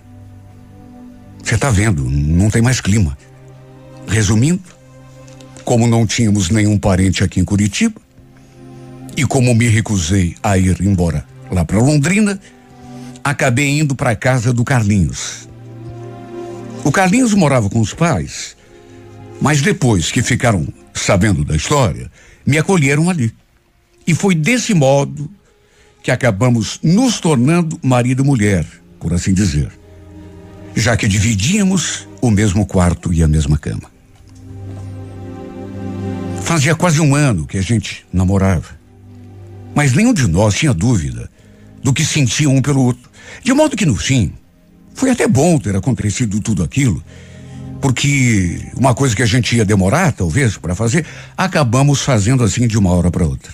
[1.43, 3.17] Você está vendo, não tem mais clima.
[4.07, 4.61] Resumindo,
[5.63, 7.99] como não tínhamos nenhum parente aqui em Curitiba,
[9.15, 12.39] e como me recusei a ir embora lá para Londrina,
[13.23, 15.49] acabei indo para casa do Carlinhos.
[16.83, 18.55] O Carlinhos morava com os pais,
[19.41, 22.11] mas depois que ficaram sabendo da história,
[22.45, 23.33] me acolheram ali.
[24.05, 25.29] E foi desse modo
[26.01, 28.65] que acabamos nos tornando marido e mulher,
[28.99, 29.71] por assim dizer,
[30.75, 33.89] já que dividíamos o mesmo quarto e a mesma cama.
[36.41, 38.79] Fazia quase um ano que a gente namorava,
[39.75, 41.29] mas nenhum de nós tinha dúvida
[41.83, 43.09] do que sentia um pelo outro.
[43.43, 44.33] De modo que no fim,
[44.93, 47.03] foi até bom ter acontecido tudo aquilo,
[47.81, 51.05] porque uma coisa que a gente ia demorar, talvez, para fazer,
[51.37, 53.53] acabamos fazendo assim de uma hora para outra.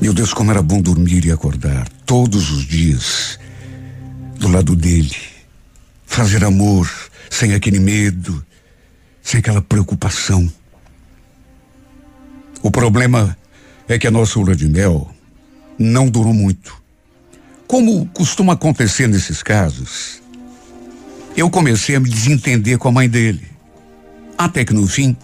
[0.00, 3.38] Meu Deus, como era bom dormir e acordar todos os dias
[4.38, 5.16] do lado dele.
[6.06, 6.88] Fazer amor
[7.28, 8.44] sem aquele medo,
[9.22, 10.50] sem aquela preocupação.
[12.62, 13.36] O problema
[13.88, 15.12] é que a nossa lua de mel
[15.78, 16.80] não durou muito.
[17.66, 20.22] Como costuma acontecer nesses casos,
[21.38, 23.46] eu comecei a me desentender com a mãe dele.
[24.36, 25.16] Até que no fim,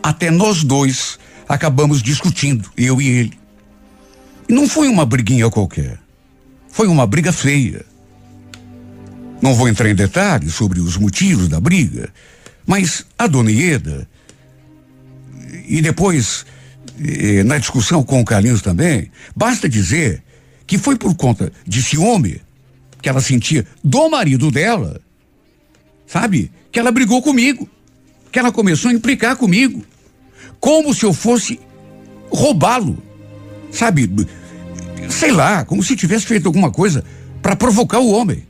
[0.00, 3.38] até nós dois acabamos discutindo, eu e ele.
[4.48, 5.98] E não foi uma briguinha qualquer.
[6.68, 7.84] Foi uma briga feia.
[9.42, 12.08] Não vou entrar em detalhes sobre os motivos da briga,
[12.64, 14.08] mas a dona Ieda,
[15.66, 16.46] e depois
[17.00, 20.22] eh, na discussão com o Carlinhos também, basta dizer
[20.68, 22.40] que foi por conta de ciúme
[23.02, 25.00] que ela sentia do marido dela,
[26.08, 26.50] sabe?
[26.72, 27.68] Que ela brigou comigo,
[28.32, 29.84] que ela começou a implicar comigo,
[30.58, 31.60] como se eu fosse
[32.30, 33.00] roubá-lo,
[33.70, 34.10] sabe?
[35.08, 37.04] Sei lá, como se tivesse feito alguma coisa
[37.40, 38.44] para provocar o homem.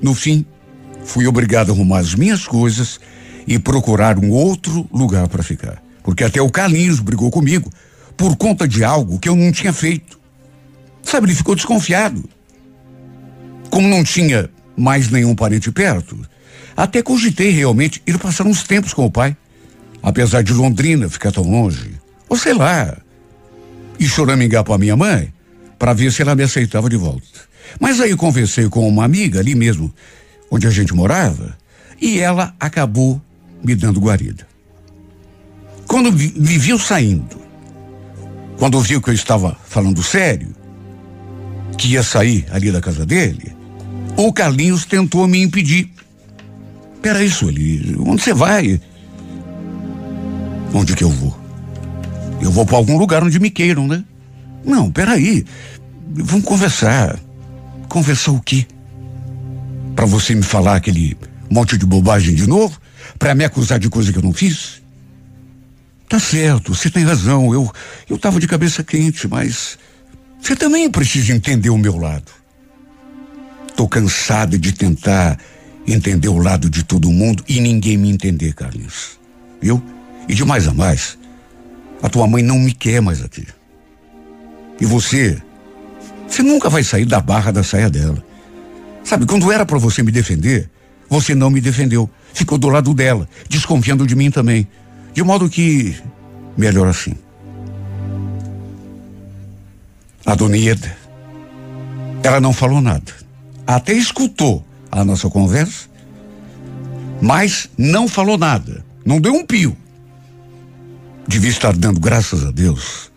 [0.00, 0.46] No fim,
[1.04, 2.98] fui obrigado a arrumar as minhas coisas
[3.46, 5.82] e procurar um outro lugar para ficar.
[6.02, 7.70] Porque até o Carlinhos brigou comigo
[8.16, 10.18] por conta de algo que eu não tinha feito.
[11.02, 12.28] Sabe, ele ficou desconfiado.
[13.70, 16.18] Como não tinha mais nenhum parente perto,
[16.76, 19.36] até cogitei realmente ir passar uns tempos com o pai,
[20.02, 21.92] apesar de Londrina ficar tão longe.
[22.28, 22.96] Ou sei lá.
[23.98, 25.32] E choramingar para minha mãe
[25.78, 27.46] para ver se ela me aceitava de volta.
[27.80, 29.92] Mas aí conversei com uma amiga ali mesmo,
[30.50, 31.56] onde a gente morava,
[32.00, 33.20] e ela acabou
[33.62, 34.46] me dando guarida.
[35.86, 37.40] Quando me viu saindo,
[38.58, 40.54] quando viu que eu estava falando sério,
[41.76, 43.54] que ia sair ali da casa dele,
[44.16, 45.90] o Carlinhos tentou me impedir.
[47.02, 48.80] Peraí, Sueli, onde você vai?
[50.72, 51.38] Onde que eu vou?
[52.40, 54.04] Eu vou para algum lugar onde me queiram, né?
[54.64, 55.44] Não, peraí.
[56.08, 57.18] Vamos conversar.
[57.88, 58.66] Conversar o quê?
[59.94, 61.16] Para você me falar aquele
[61.50, 62.78] monte de bobagem de novo?
[63.18, 64.82] Para me acusar de coisa que eu não fiz?
[66.08, 67.52] Tá certo, você tem razão.
[67.52, 67.72] Eu
[68.08, 69.78] eu tava de cabeça quente, mas
[70.40, 72.30] você também precisa entender o meu lado.
[73.74, 75.38] Tô cansado de tentar
[75.86, 79.18] entender o lado de todo mundo e ninguém me entender, Carlinhos.
[79.60, 79.82] Viu?
[80.28, 81.16] E de mais a mais,
[82.02, 83.46] a tua mãe não me quer mais aqui.
[84.80, 85.40] E você,
[86.28, 88.22] você nunca vai sair da barra da saia dela.
[89.04, 90.68] Sabe, quando era para você me defender,
[91.08, 92.10] você não me defendeu.
[92.34, 94.66] Ficou do lado dela, desconfiando de mim também.
[95.14, 95.96] De modo que,
[96.56, 97.14] melhor assim.
[100.26, 100.96] A dona Ieda,
[102.22, 103.12] ela não falou nada.
[103.64, 104.64] Até escutou
[105.00, 105.88] a nossa conversa,
[107.20, 108.84] mas não falou nada.
[109.04, 109.76] Não deu um pio.
[111.28, 113.10] Devia estar dando graças a Deus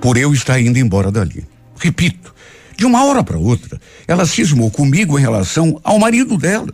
[0.00, 1.46] por eu estar indo embora dali.
[1.78, 2.34] Repito,
[2.76, 6.68] de uma hora para outra, ela cismou comigo em relação ao marido dela.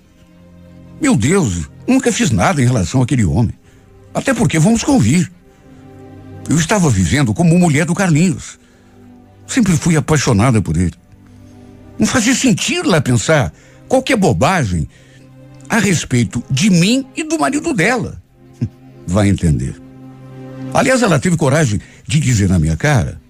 [1.00, 3.52] Meu Deus, nunca fiz nada em relação àquele homem.
[4.14, 5.30] Até porque vamos convir.
[6.48, 8.58] Eu estava vivendo como mulher do Carlinhos.
[9.46, 10.94] Sempre fui apaixonada por ele.
[11.98, 13.52] Não fazia sentido lá pensar
[13.88, 14.88] qualquer bobagem
[15.68, 18.20] a respeito de mim e do marido dela.
[19.06, 19.80] Vai entender.
[20.72, 23.20] Aliás, ela teve coragem de dizer na minha cara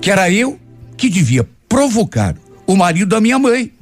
[0.00, 0.58] que era eu
[0.96, 3.72] que devia provocar o marido da minha mãe.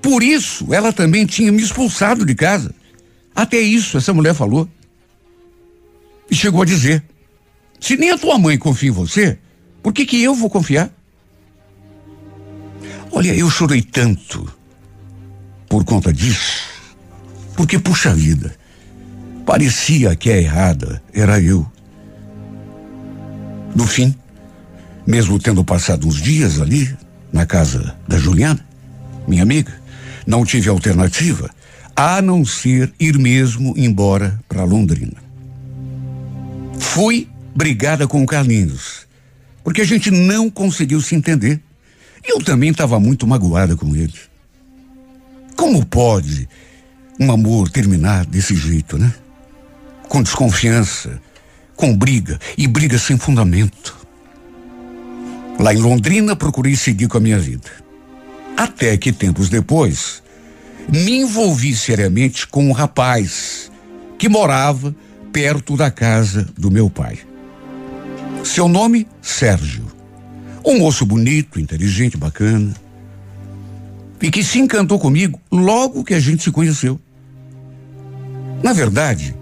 [0.00, 2.74] Por isso, ela também tinha me expulsado de casa.
[3.34, 4.68] Até isso essa mulher falou.
[6.30, 7.04] E chegou a dizer:
[7.78, 9.38] se nem a tua mãe confia em você,
[9.82, 10.90] por que que eu vou confiar?
[13.10, 14.50] Olha, eu chorei tanto
[15.72, 16.68] por conta disso,
[17.56, 18.54] porque puxa vida,
[19.46, 21.66] parecia que a errada era eu.
[23.74, 24.14] No fim,
[25.06, 26.94] mesmo tendo passado uns dias ali,
[27.32, 28.62] na casa da Juliana,
[29.26, 29.72] minha amiga,
[30.26, 31.48] não tive alternativa
[31.96, 35.16] a não ser ir mesmo embora para Londrina.
[36.78, 39.06] Fui brigada com o Carlinhos,
[39.64, 41.62] porque a gente não conseguiu se entender.
[42.22, 44.31] Eu também estava muito magoada com ele.
[45.56, 46.48] Como pode
[47.18, 49.12] um amor terminar desse jeito, né?
[50.08, 51.20] Com desconfiança,
[51.76, 53.96] com briga e briga sem fundamento.
[55.58, 57.70] Lá em Londrina procurei seguir com a minha vida.
[58.56, 60.22] Até que tempos depois,
[60.88, 63.70] me envolvi seriamente com um rapaz
[64.18, 64.94] que morava
[65.32, 67.18] perto da casa do meu pai.
[68.44, 69.86] Seu nome, Sérgio.
[70.64, 72.74] Um moço bonito, inteligente, bacana.
[74.22, 76.98] E que se encantou comigo logo que a gente se conheceu.
[78.62, 79.34] Na verdade,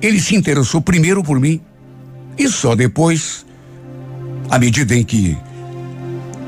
[0.00, 1.60] ele se interessou primeiro por mim
[2.38, 3.44] e só depois,
[4.48, 5.36] à medida em que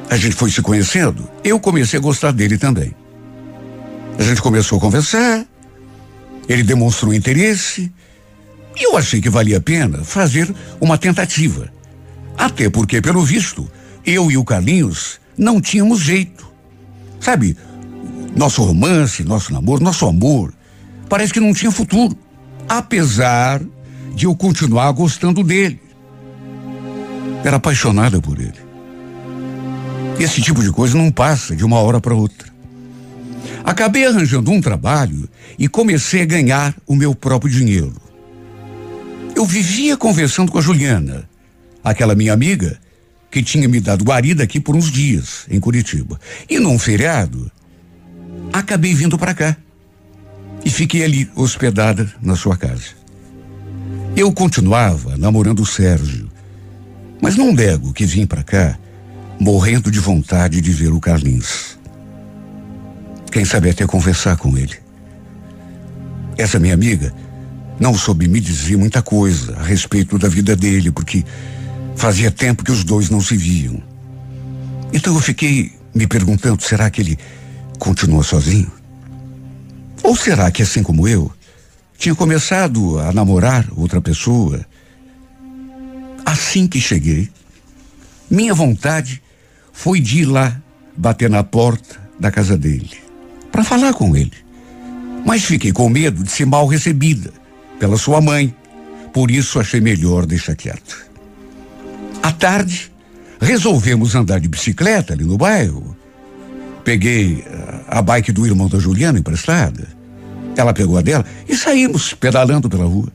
[0.09, 2.95] a gente foi se conhecendo, eu comecei a gostar dele também.
[4.19, 5.47] A gente começou a conversar,
[6.49, 7.93] ele demonstrou interesse
[8.77, 11.71] e eu achei que valia a pena fazer uma tentativa.
[12.37, 13.71] Até porque, pelo visto,
[14.05, 16.50] eu e o Carlinhos não tínhamos jeito.
[17.21, 17.57] Sabe,
[18.35, 20.53] nosso romance, nosso namoro, nosso amor,
[21.09, 22.17] parece que não tinha futuro.
[22.69, 23.61] Apesar
[24.15, 25.81] de eu continuar gostando dele.
[27.45, 28.59] Era apaixonada por ele.
[30.19, 32.51] Esse tipo de coisa não passa de uma hora para outra.
[33.65, 37.95] Acabei arranjando um trabalho e comecei a ganhar o meu próprio dinheiro.
[39.35, 41.29] Eu vivia conversando com a Juliana,
[41.83, 42.79] aquela minha amiga
[43.31, 46.19] que tinha me dado guarida aqui por uns dias, em Curitiba.
[46.49, 47.51] E num feriado,
[48.53, 49.57] acabei vindo para cá.
[50.65, 53.01] E fiquei ali hospedada na sua casa.
[54.17, 56.29] Eu continuava namorando o Sérgio,
[57.23, 58.79] mas não nego que vim para cá
[59.39, 61.79] morrendo de vontade de ver o Carlinhos.
[63.33, 64.75] Quem sabe até conversar com ele.
[66.37, 67.15] Essa minha amiga
[67.79, 71.25] não soube me dizer muita coisa a respeito da vida dele, porque
[71.97, 73.83] fazia tempo que os dois não se viam.
[74.93, 77.19] Então eu fiquei me perguntando: será que ele
[77.79, 78.71] continua sozinho?
[80.03, 81.31] Ou será que, assim como eu,
[81.99, 84.65] tinha começado a namorar outra pessoa?
[86.25, 87.29] Assim que cheguei,
[88.31, 89.23] minha vontade
[89.73, 90.61] foi de ir lá
[90.97, 92.97] bater na porta da casa dele
[93.51, 94.33] para falar com ele.
[95.25, 97.33] Mas fiquei com medo de ser mal recebida
[97.79, 98.55] pela sua mãe.
[99.13, 101.10] Por isso achei melhor deixar quieto.
[102.23, 102.93] À tarde,
[103.41, 105.97] resolvemos andar de bicicleta ali no bairro.
[106.85, 109.89] Peguei eh, a bike do irmão da Juliana emprestada.
[110.57, 113.11] Ela pegou a dela e saímos pedalando pela rua.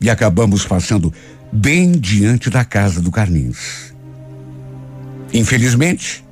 [0.00, 1.12] E acabamos passando
[1.50, 3.94] bem diante da casa do Carlinhos.
[5.32, 6.24] Infelizmente,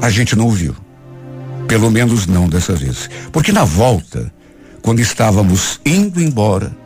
[0.00, 0.76] a gente não o viu.
[1.66, 3.08] Pelo menos não dessa vez.
[3.32, 4.32] Porque na volta,
[4.82, 6.76] quando estávamos indo embora,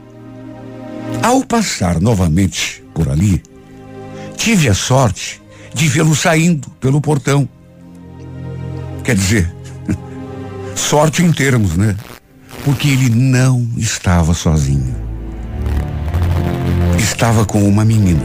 [1.22, 3.42] ao passar novamente por ali,
[4.38, 5.42] tive a sorte
[5.74, 7.46] de vê-lo saindo pelo portão.
[9.04, 9.54] Quer dizer,
[10.74, 11.94] sorte em termos, né?
[12.64, 14.96] Porque ele não estava sozinho.
[16.98, 18.24] Estava com uma menina,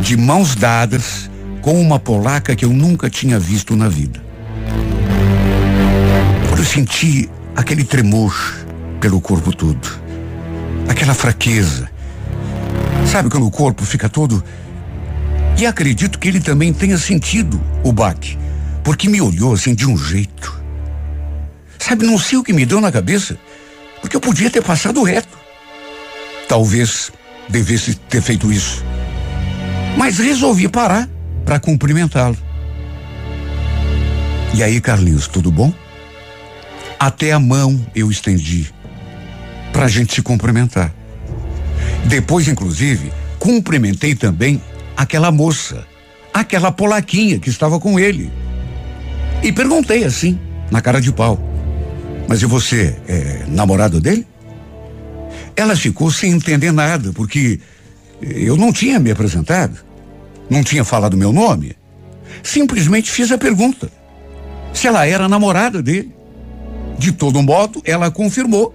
[0.00, 1.28] de mãos dadas,
[1.60, 4.22] com uma polaca que eu nunca tinha visto na vida.
[6.56, 8.32] Eu senti aquele tremor
[9.00, 9.88] pelo corpo todo,
[10.88, 11.90] aquela fraqueza.
[13.06, 14.42] Sabe quando o corpo fica todo.
[15.58, 18.38] E acredito que ele também tenha sentido o baque,
[18.82, 20.60] porque me olhou assim de um jeito.
[21.78, 23.36] Sabe, não sei o que me deu na cabeça,
[24.00, 25.38] porque eu podia ter passado reto.
[26.48, 27.10] Talvez
[27.48, 28.84] devesse ter feito isso.
[29.96, 31.08] Mas resolvi parar
[31.44, 32.36] para cumprimentá-lo.
[34.54, 35.72] E aí, Carlinhos, tudo bom?
[36.98, 38.72] Até a mão eu estendi
[39.72, 40.92] para a gente se cumprimentar.
[42.06, 44.60] Depois, inclusive, cumprimentei também
[44.96, 45.86] aquela moça,
[46.32, 48.30] aquela polaquinha que estava com ele.
[49.42, 50.38] E perguntei assim,
[50.70, 51.40] na cara de pau:
[52.28, 54.26] Mas e você é namorado dele?
[55.56, 57.60] Ela ficou sem entender nada, porque
[58.20, 59.78] eu não tinha me apresentado,
[60.48, 61.76] não tinha falado meu nome.
[62.42, 63.90] Simplesmente fiz a pergunta:
[64.72, 66.14] se ela era namorada dele.
[66.98, 68.74] De todo modo, ela confirmou.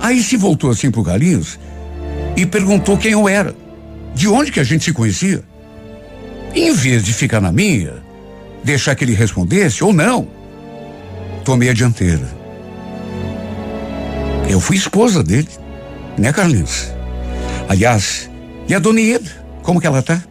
[0.00, 1.58] Aí se voltou assim pro Galinhos
[2.36, 3.54] e perguntou quem eu era,
[4.14, 5.42] de onde que a gente se conhecia.
[6.54, 7.94] Em vez de ficar na minha,
[8.62, 10.28] deixar que ele respondesse ou não,
[11.44, 12.28] tomei a dianteira.
[14.48, 15.48] Eu fui esposa dele,
[16.16, 16.88] né, Carlinhos?
[17.68, 18.30] Aliás,
[18.68, 19.30] e a dona Ieda,
[19.62, 20.22] como que ela tá?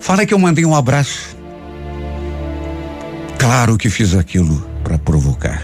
[0.00, 1.36] Fala que eu mandei um abraço.
[3.38, 5.62] Claro que fiz aquilo para provocar.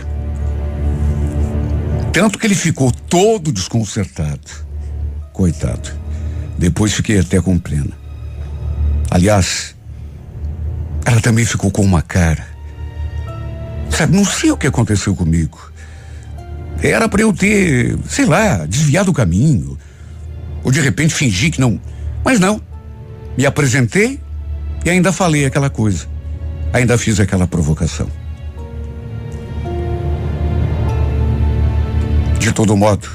[2.12, 4.69] Tanto que ele ficou todo desconcertado.
[5.40, 5.90] Coitado.
[6.58, 7.96] Depois fiquei até com pena.
[9.10, 9.74] Aliás,
[11.02, 12.46] ela também ficou com uma cara.
[13.88, 15.72] Sabe, não sei o que aconteceu comigo.
[16.82, 19.78] Era para eu ter, sei lá, desviado o caminho.
[20.62, 21.80] Ou de repente fingir que não.
[22.22, 22.60] Mas não.
[23.34, 24.20] Me apresentei
[24.84, 26.06] e ainda falei aquela coisa.
[26.70, 28.10] Ainda fiz aquela provocação.
[32.38, 33.08] De todo modo,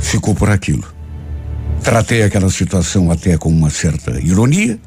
[0.00, 0.93] ficou por aquilo.
[1.84, 4.78] Tratei aquela situação até com uma certa ironia.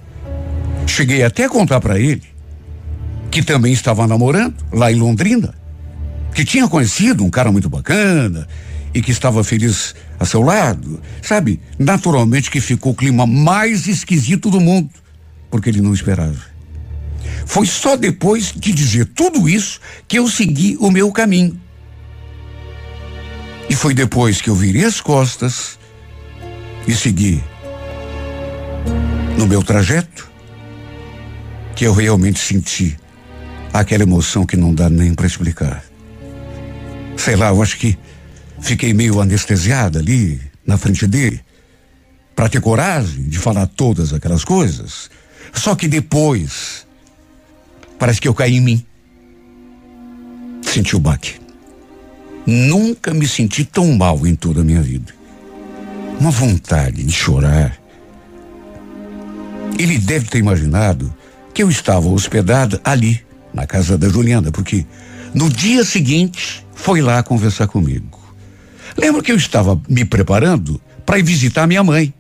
[0.88, 2.24] Cheguei até a contar para ele
[3.30, 5.54] que também estava namorando lá em Londrina,
[6.34, 8.48] que tinha conhecido um cara muito bacana
[8.96, 11.00] e que estava feliz a seu lado.
[11.22, 14.90] Sabe, naturalmente que ficou o clima mais esquisito do mundo,
[15.52, 16.40] porque ele não esperava.
[17.46, 21.62] Foi só depois de dizer tudo isso que eu segui o meu caminho.
[23.70, 25.78] E foi depois que eu virei as costas
[26.88, 27.44] e segui
[29.38, 30.28] no meu trajeto
[31.76, 32.98] que eu realmente senti
[33.74, 35.84] aquela emoção que não dá nem para explicar.
[37.16, 37.98] Sei lá, eu acho que
[38.60, 41.42] fiquei meio anestesiada ali na frente dele
[42.36, 45.10] para ter coragem de falar todas aquelas coisas.
[45.54, 46.88] Só que depois
[48.00, 48.86] parece que eu caí em mim.
[50.64, 51.36] Senti o baque.
[52.46, 55.17] Nunca me senti tão mal em toda a minha vida.
[56.20, 57.78] Uma vontade de chorar.
[59.78, 61.14] Ele deve ter imaginado
[61.54, 63.22] que eu estava hospedada ali,
[63.54, 64.86] na casa da Juliana, porque
[65.34, 68.20] no dia seguinte foi lá conversar comigo.
[68.98, 72.14] Lembro que eu estava me preparando para ir visitar minha mãe,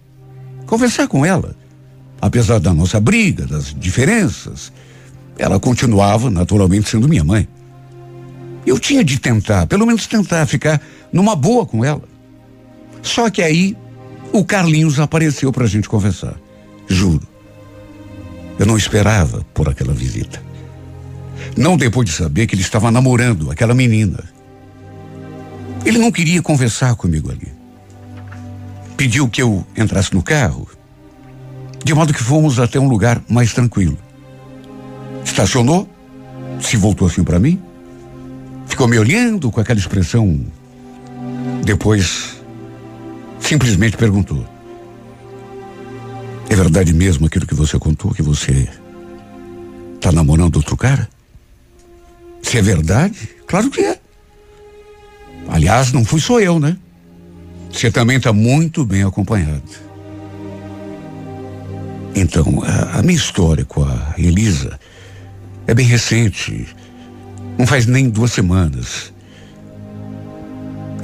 [0.68, 1.56] conversar com ela.
[2.22, 4.72] Apesar da nossa briga, das diferenças,
[5.38, 7.48] ela continuava naturalmente sendo minha mãe.
[8.66, 10.82] Eu tinha de tentar, pelo menos tentar ficar
[11.12, 12.04] numa boa com ela.
[13.02, 13.76] Só que aí
[14.32, 16.36] o Carlinhos apareceu para a gente conversar.
[16.88, 17.28] Juro.
[18.59, 20.41] Eu não esperava por aquela visita.
[21.55, 24.23] Não depois de saber que ele estava namorando aquela menina.
[25.86, 27.51] Ele não queria conversar comigo ali.
[28.95, 30.67] Pediu que eu entrasse no carro,
[31.84, 33.97] de modo que fomos até um lugar mais tranquilo.
[35.23, 35.88] Estacionou,
[36.59, 37.61] se voltou assim para mim,
[38.65, 40.39] ficou me olhando com aquela expressão.
[41.63, 42.37] Depois,
[43.40, 44.46] simplesmente perguntou:
[46.50, 48.68] É verdade mesmo aquilo que você contou, que você
[49.96, 51.10] está namorando outro cara?
[52.42, 54.00] Se é verdade, claro que é.
[55.50, 56.78] Aliás, não fui só eu, né?
[57.72, 59.88] Você também está muito bem acompanhado.
[62.16, 64.80] Então, a, a, minha história com a Elisa
[65.68, 66.68] é bem recente.
[67.58, 69.14] Não faz nem duas semanas.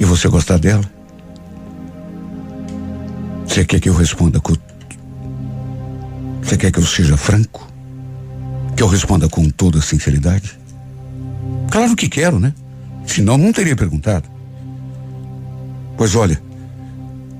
[0.00, 0.93] E você gosta dela?
[3.54, 4.52] Você quer que eu responda com.
[6.42, 7.72] Você quer que eu seja franco?
[8.76, 10.58] Que eu responda com toda sinceridade?
[11.70, 12.52] Claro que quero, né?
[13.06, 14.28] Senão não teria perguntado.
[15.96, 16.42] Pois olha,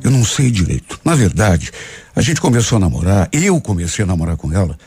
[0.05, 1.01] eu não sei direito.
[1.05, 1.73] Na verdade,
[2.15, 4.79] a gente começou a namorar, eu comecei a namorar com ela,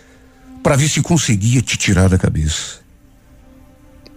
[0.63, 2.79] para ver se conseguia te tirar da cabeça.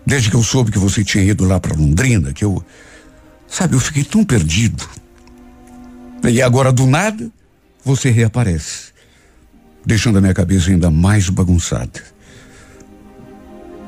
[0.07, 2.65] Desde que eu soube que você tinha ido lá para Londrina, que eu.
[3.49, 4.89] Sabe, eu fiquei tão perdido.
[6.29, 7.31] E agora, do nada,
[7.85, 8.93] você reaparece,
[9.85, 12.03] deixando a minha cabeça ainda mais bagunçada.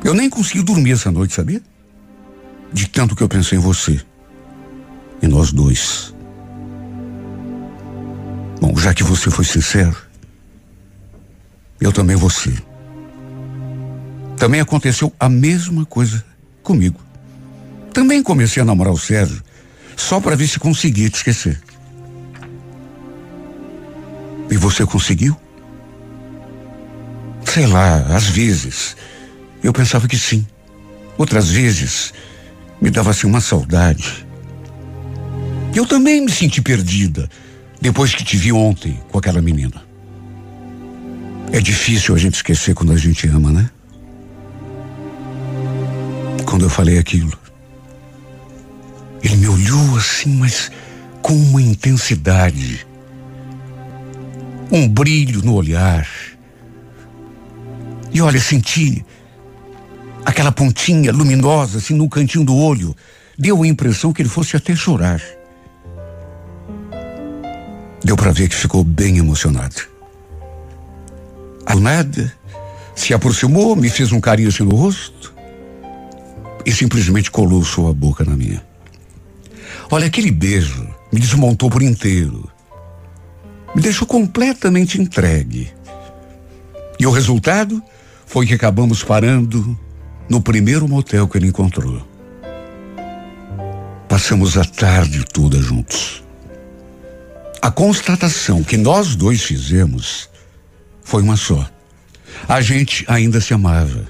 [0.03, 1.63] Eu nem consegui dormir essa noite, sabia?
[2.73, 4.01] De tanto que eu pensei em você.
[5.21, 6.13] E nós dois.
[8.61, 9.97] Bom, já que você foi sincero,
[11.81, 12.63] eu também vou ser.
[14.37, 16.25] Também aconteceu a mesma coisa
[16.63, 17.01] comigo.
[17.93, 19.43] Também comecei a namorar o Sérgio
[19.97, 21.61] só para ver se conseguia te esquecer.
[24.53, 25.35] E você conseguiu?
[27.43, 28.95] Sei lá, às vezes
[29.65, 30.47] eu pensava que sim.
[31.17, 32.13] Outras vezes
[32.79, 34.27] me dava assim uma saudade.
[35.75, 37.31] Eu também me senti perdida
[37.81, 39.83] depois que te vi ontem com aquela menina.
[41.51, 43.71] É difícil a gente esquecer quando a gente ama, né?
[46.45, 47.33] Quando eu falei aquilo,
[49.23, 50.71] ele me olhou assim, mas
[51.23, 52.87] com uma intensidade,
[54.71, 56.09] um brilho no olhar.
[58.13, 59.05] E olha, senti
[60.25, 62.95] aquela pontinha luminosa assim no cantinho do olho.
[63.39, 65.21] Deu a impressão que ele fosse até chorar.
[68.05, 69.93] Deu para ver que ficou bem emocionado.
[71.81, 72.33] Nada,
[72.95, 75.35] se aproximou, me fez um carinho assim no rosto
[76.65, 78.63] e simplesmente colou sua boca na minha.
[79.91, 82.52] Olha, aquele beijo me desmontou por inteiro.
[83.75, 85.73] Me deixou completamente entregue.
[86.99, 87.83] E o resultado
[88.27, 89.79] foi que acabamos parando
[90.29, 92.07] no primeiro motel que ele encontrou.
[94.09, 96.23] Passamos a tarde toda juntos.
[97.61, 100.29] A constatação que nós dois fizemos
[101.03, 101.69] foi uma só.
[102.49, 104.07] A gente ainda se amava.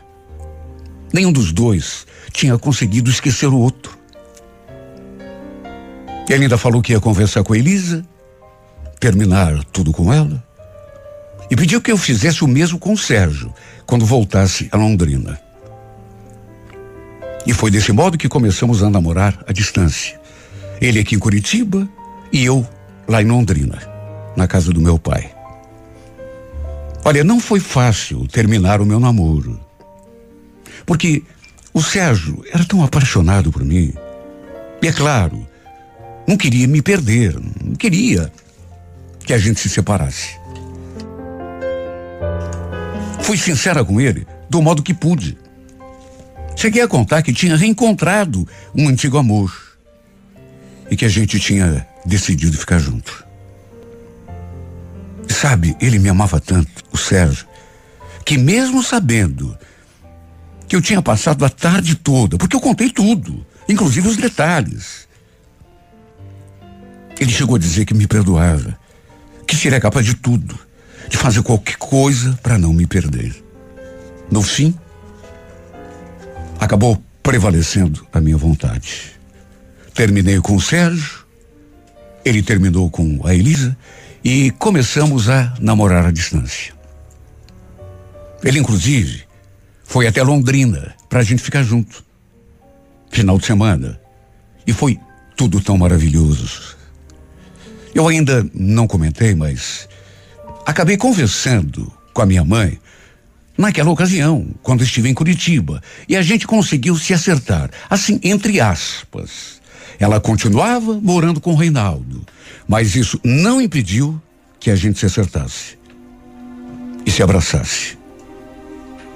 [1.12, 3.96] Nenhum dos dois tinha conseguido esquecer o outro.
[6.28, 8.04] Ele ainda falou que ia conversar com a Elisa,
[9.02, 10.40] terminar tudo com ela,
[11.50, 13.52] e pediu que eu fizesse o mesmo com o Sérgio
[13.84, 15.40] quando voltasse a Londrina.
[17.44, 20.20] E foi desse modo que começamos a namorar à distância.
[20.80, 21.88] Ele aqui em Curitiba
[22.32, 22.64] e eu
[23.08, 23.82] lá em Londrina,
[24.36, 25.34] na casa do meu pai.
[27.04, 29.58] Olha, não foi fácil terminar o meu namoro.
[30.86, 31.24] Porque
[31.74, 33.92] o Sérgio era tão apaixonado por mim.
[34.80, 35.44] E é claro,
[36.24, 38.32] não queria me perder, não queria
[39.24, 40.36] que a gente se separasse.
[43.22, 45.38] Fui sincera com ele, do modo que pude.
[46.56, 49.52] Cheguei a contar que tinha reencontrado um antigo amor
[50.90, 53.24] e que a gente tinha decidido ficar junto.
[55.28, 57.46] Sabe, ele me amava tanto, o Sérgio,
[58.24, 59.56] que mesmo sabendo
[60.68, 65.08] que eu tinha passado a tarde toda, porque eu contei tudo, inclusive os detalhes,
[67.18, 68.78] ele chegou a dizer que me perdoava,
[69.52, 70.58] que seria capaz de tudo,
[71.10, 73.34] de fazer qualquer coisa para não me perder.
[74.30, 74.74] No fim,
[76.58, 79.12] acabou prevalecendo a minha vontade.
[79.92, 81.26] Terminei com o Sérgio,
[82.24, 83.76] ele terminou com a Elisa
[84.24, 86.72] e começamos a namorar à distância.
[88.42, 89.24] Ele, inclusive,
[89.84, 92.02] foi até Londrina para a gente ficar junto.
[93.10, 94.00] Final de semana.
[94.66, 94.98] E foi
[95.36, 96.80] tudo tão maravilhoso.
[97.94, 99.88] Eu ainda não comentei, mas
[100.64, 102.78] acabei conversando com a minha mãe
[103.56, 109.60] naquela ocasião, quando estive em Curitiba, e a gente conseguiu se acertar, assim, entre aspas.
[109.98, 112.24] Ela continuava morando com o Reinaldo,
[112.66, 114.20] mas isso não impediu
[114.58, 115.78] que a gente se acertasse
[117.04, 117.98] e se abraçasse.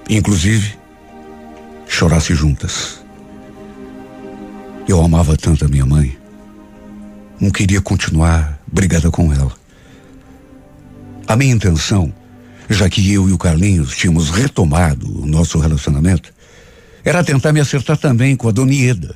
[0.08, 0.76] Inclusive,
[1.88, 3.04] chorasse juntas.
[4.86, 6.16] Eu amava tanto a minha mãe.
[7.40, 9.52] Não queria continuar brigada com ela.
[11.26, 12.12] A minha intenção,
[12.68, 16.32] já que eu e o Carlinhos tínhamos retomado o nosso relacionamento,
[17.04, 19.14] era tentar me acertar também com a Dona Ieda,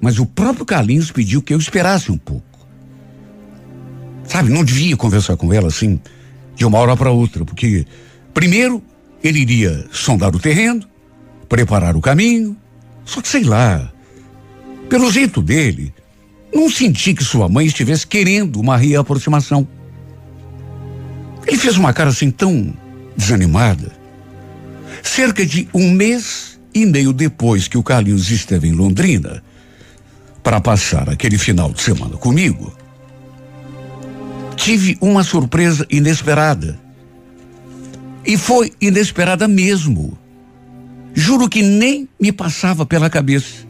[0.00, 2.44] mas o próprio Carlinhos pediu que eu esperasse um pouco.
[4.24, 6.00] Sabe, não devia conversar com ela assim,
[6.54, 7.86] de uma hora para outra, porque,
[8.34, 8.82] primeiro,
[9.22, 10.86] ele iria sondar o terreno,
[11.48, 12.56] preparar o caminho,
[13.04, 13.90] só que sei lá.
[14.88, 15.94] Pelo jeito dele,
[16.54, 19.66] não senti que sua mãe estivesse querendo uma reaproximação.
[21.46, 22.74] Ele fez uma cara assim tão
[23.16, 23.92] desanimada.
[25.02, 29.42] Cerca de um mês e meio depois que o Carlinhos esteve em Londrina,
[30.42, 32.72] para passar aquele final de semana comigo,
[34.54, 36.78] tive uma surpresa inesperada.
[38.24, 40.16] E foi inesperada mesmo.
[41.14, 43.65] Juro que nem me passava pela cabeça.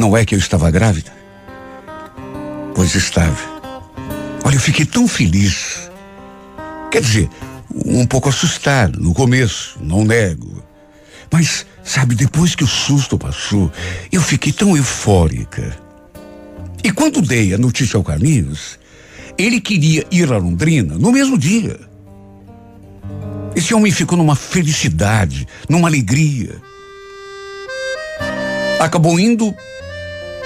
[0.00, 1.12] Não é que eu estava grávida?
[2.74, 3.38] Pois estava.
[4.42, 5.90] Olha, eu fiquei tão feliz.
[6.90, 7.28] Quer dizer,
[7.84, 10.64] um pouco assustado no começo, não nego.
[11.30, 13.72] Mas Sabe, depois que o susto passou,
[14.12, 15.76] eu fiquei tão eufórica.
[16.84, 18.78] E quando dei a notícia ao Carlinhos,
[19.36, 21.80] ele queria ir a Londrina no mesmo dia.
[23.56, 26.54] Esse homem ficou numa felicidade, numa alegria.
[28.78, 29.52] Acabou indo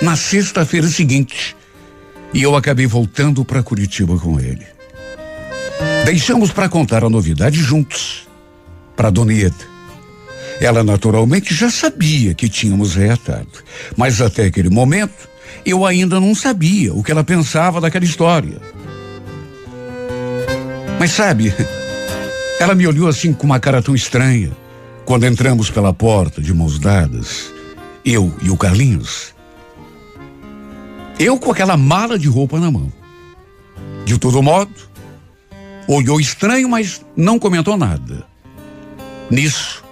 [0.04, 1.56] na sexta-feira seguinte
[2.34, 4.66] e eu acabei voltando para Curitiba com ele.
[6.04, 8.28] Deixamos para contar a novidade juntos
[8.94, 9.74] para Dona Ieda.
[10.60, 13.48] Ela naturalmente já sabia que tínhamos reatado,
[13.96, 15.26] mas até aquele momento
[15.64, 18.60] eu ainda não sabia o que ela pensava daquela história.
[21.00, 21.52] Mas sabe,
[22.60, 24.52] ela me olhou assim com uma cara tão estranha
[25.06, 27.50] quando entramos pela porta de mãos dadas,
[28.04, 29.33] eu e o Carlinhos.
[31.18, 32.92] Eu com aquela mala de roupa na mão.
[34.04, 34.72] De todo modo,
[35.88, 38.26] olhou estranho, mas não comentou nada.
[39.30, 39.84] Nisso,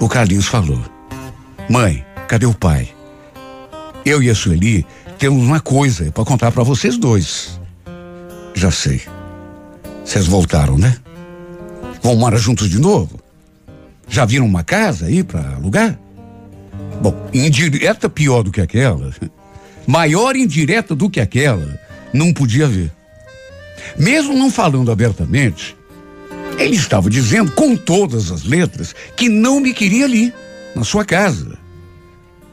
[0.00, 0.80] o Carlinhos falou:
[1.68, 2.88] Mãe, cadê o pai?
[4.04, 4.86] Eu e a Sueli
[5.18, 7.60] temos uma coisa para contar para vocês dois.
[8.54, 9.02] Já sei.
[10.04, 10.96] Vocês voltaram, né?
[12.02, 13.18] Vão morar juntos de novo?
[14.08, 15.98] Já viram uma casa aí para alugar?
[17.02, 19.12] Bom, indireta pior do que aquela,
[19.86, 21.78] maior indireta do que aquela,
[22.12, 22.92] não podia haver.
[23.98, 25.76] Mesmo não falando abertamente,
[26.58, 30.32] ele estava dizendo com todas as letras que não me queria ali,
[30.74, 31.58] na sua casa.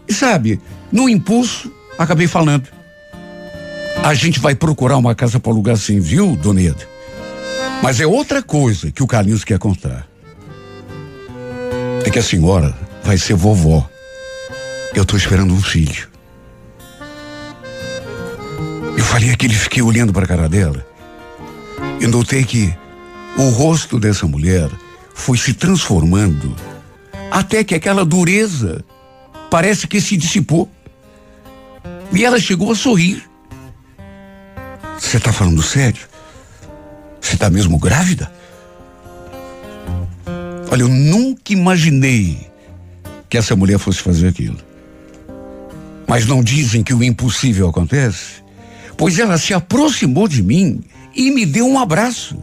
[0.08, 0.60] E sabe,
[0.92, 2.68] no impulso, acabei falando.
[4.04, 6.88] A gente vai procurar uma casa para alugar sim, viu, Dona Eda?
[7.82, 10.08] Mas é outra coisa que o Carlinhos quer contar.
[12.06, 13.90] É que a senhora vai ser vovó.
[14.94, 16.13] Eu estou esperando um filho.
[18.98, 20.86] Eu falei aquele, fiquei olhando para a cara dela
[22.00, 22.74] e notei que
[23.38, 24.70] o rosto dessa mulher
[25.14, 26.56] foi se transformando
[27.32, 28.84] até que aquela dureza
[29.50, 30.70] parece que se dissipou.
[32.12, 33.24] E ela chegou a sorrir.
[35.00, 36.08] Você está falando sério?
[37.20, 38.32] Você está mesmo grávida?
[40.70, 42.48] Olha, eu nunca imaginei
[43.30, 44.58] que essa mulher fosse fazer aquilo.
[46.08, 48.43] Mas não dizem que o impossível acontece?
[48.98, 50.84] Pois ela se aproximou de mim
[51.16, 52.42] e me deu um abraço.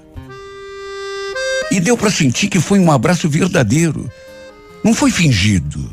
[1.71, 4.11] E deu para sentir que foi um abraço verdadeiro.
[4.83, 5.93] Não foi fingido.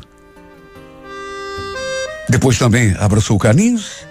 [2.28, 4.06] Depois também abraçou o Carlinhos.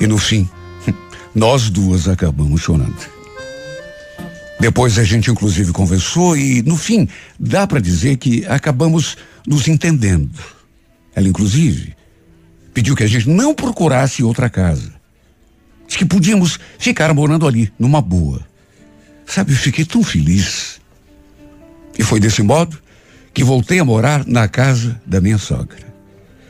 [0.00, 0.48] E no fim,
[1.34, 3.16] nós duas acabamos chorando.
[4.58, 9.16] Depois a gente inclusive conversou e no fim dá para dizer que acabamos
[9.46, 10.38] nos entendendo.
[11.14, 11.94] Ela inclusive
[12.72, 14.95] pediu que a gente não procurasse outra casa.
[15.96, 18.46] Que podíamos ficar morando ali numa boa.
[19.24, 20.78] Sabe, eu fiquei tão feliz.
[21.98, 22.78] E foi desse modo
[23.32, 25.86] que voltei a morar na casa da minha sogra.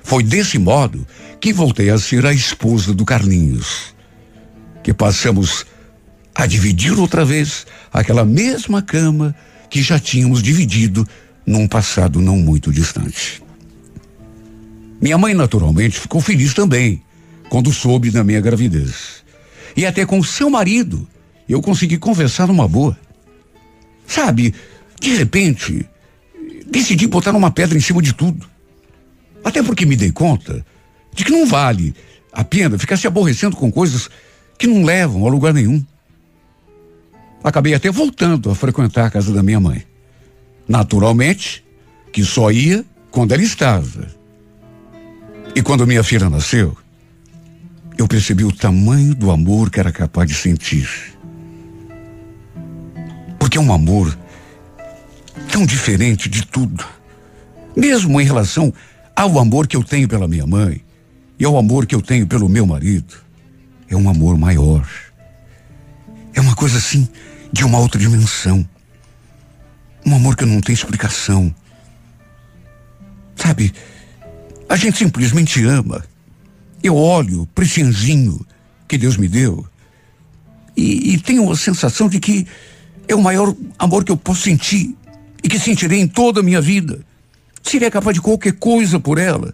[0.02, 1.06] Foi desse modo
[1.40, 3.94] que voltei a ser a esposa do Carlinhos.
[4.82, 5.64] Que passamos
[6.34, 9.32] a dividir outra vez aquela mesma cama
[9.70, 11.06] que já tínhamos dividido
[11.46, 13.40] num passado não muito distante.
[15.00, 17.00] Minha mãe, naturalmente, ficou feliz também
[17.48, 19.24] quando soube da minha gravidez.
[19.76, 21.06] E até com seu marido
[21.48, 22.96] eu consegui conversar numa boa.
[24.06, 24.54] Sabe,
[25.00, 25.86] de repente,
[26.66, 28.48] decidi botar uma pedra em cima de tudo.
[29.44, 30.64] Até porque me dei conta
[31.14, 31.94] de que não vale
[32.32, 34.08] a pena ficar se aborrecendo com coisas
[34.58, 35.84] que não levam a lugar nenhum.
[37.44, 39.84] Acabei até voltando a frequentar a casa da minha mãe.
[40.66, 41.64] Naturalmente,
[42.12, 44.08] que só ia quando ela estava.
[45.54, 46.76] E quando minha filha nasceu,
[47.96, 50.88] eu percebi o tamanho do amor que era capaz de sentir.
[53.38, 54.16] Porque é um amor
[55.50, 56.84] tão diferente de tudo.
[57.74, 58.72] Mesmo em relação
[59.14, 60.84] ao amor que eu tenho pela minha mãe
[61.38, 63.14] e ao amor que eu tenho pelo meu marido.
[63.88, 64.86] É um amor maior.
[66.34, 67.08] É uma coisa assim
[67.52, 68.66] de uma outra dimensão.
[70.04, 71.54] Um amor que não tem explicação.
[73.34, 73.72] Sabe,
[74.68, 76.04] a gente simplesmente ama.
[76.86, 78.46] Eu olho para esse anjinho
[78.86, 79.66] que Deus me deu
[80.76, 82.46] e, e tenho a sensação de que
[83.08, 84.94] é o maior amor que eu posso sentir
[85.42, 87.00] e que sentirei em toda a minha vida.
[87.60, 89.52] Seria capaz de qualquer coisa por ela,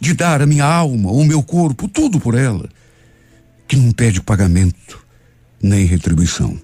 [0.00, 2.70] de dar a minha alma, o meu corpo, tudo por ela,
[3.68, 5.04] que não pede pagamento
[5.62, 6.58] nem retribuição.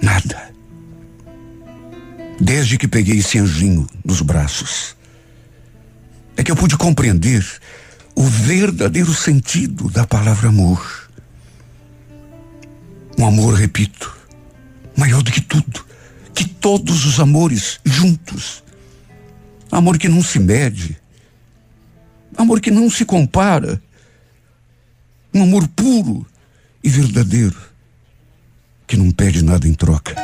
[0.00, 0.50] Nada.
[2.40, 4.96] Desde que peguei esse anjinho nos braços,
[6.38, 7.44] é que eu pude compreender
[8.14, 11.10] o verdadeiro sentido da palavra amor.
[13.18, 14.16] Um amor, repito,
[14.96, 15.84] maior do que tudo,
[16.34, 18.62] que todos os amores juntos.
[19.70, 21.00] Amor que não se mede,
[22.36, 23.82] amor que não se compara,
[25.32, 26.26] um amor puro
[26.84, 27.56] e verdadeiro,
[28.86, 30.14] que não pede nada em troca.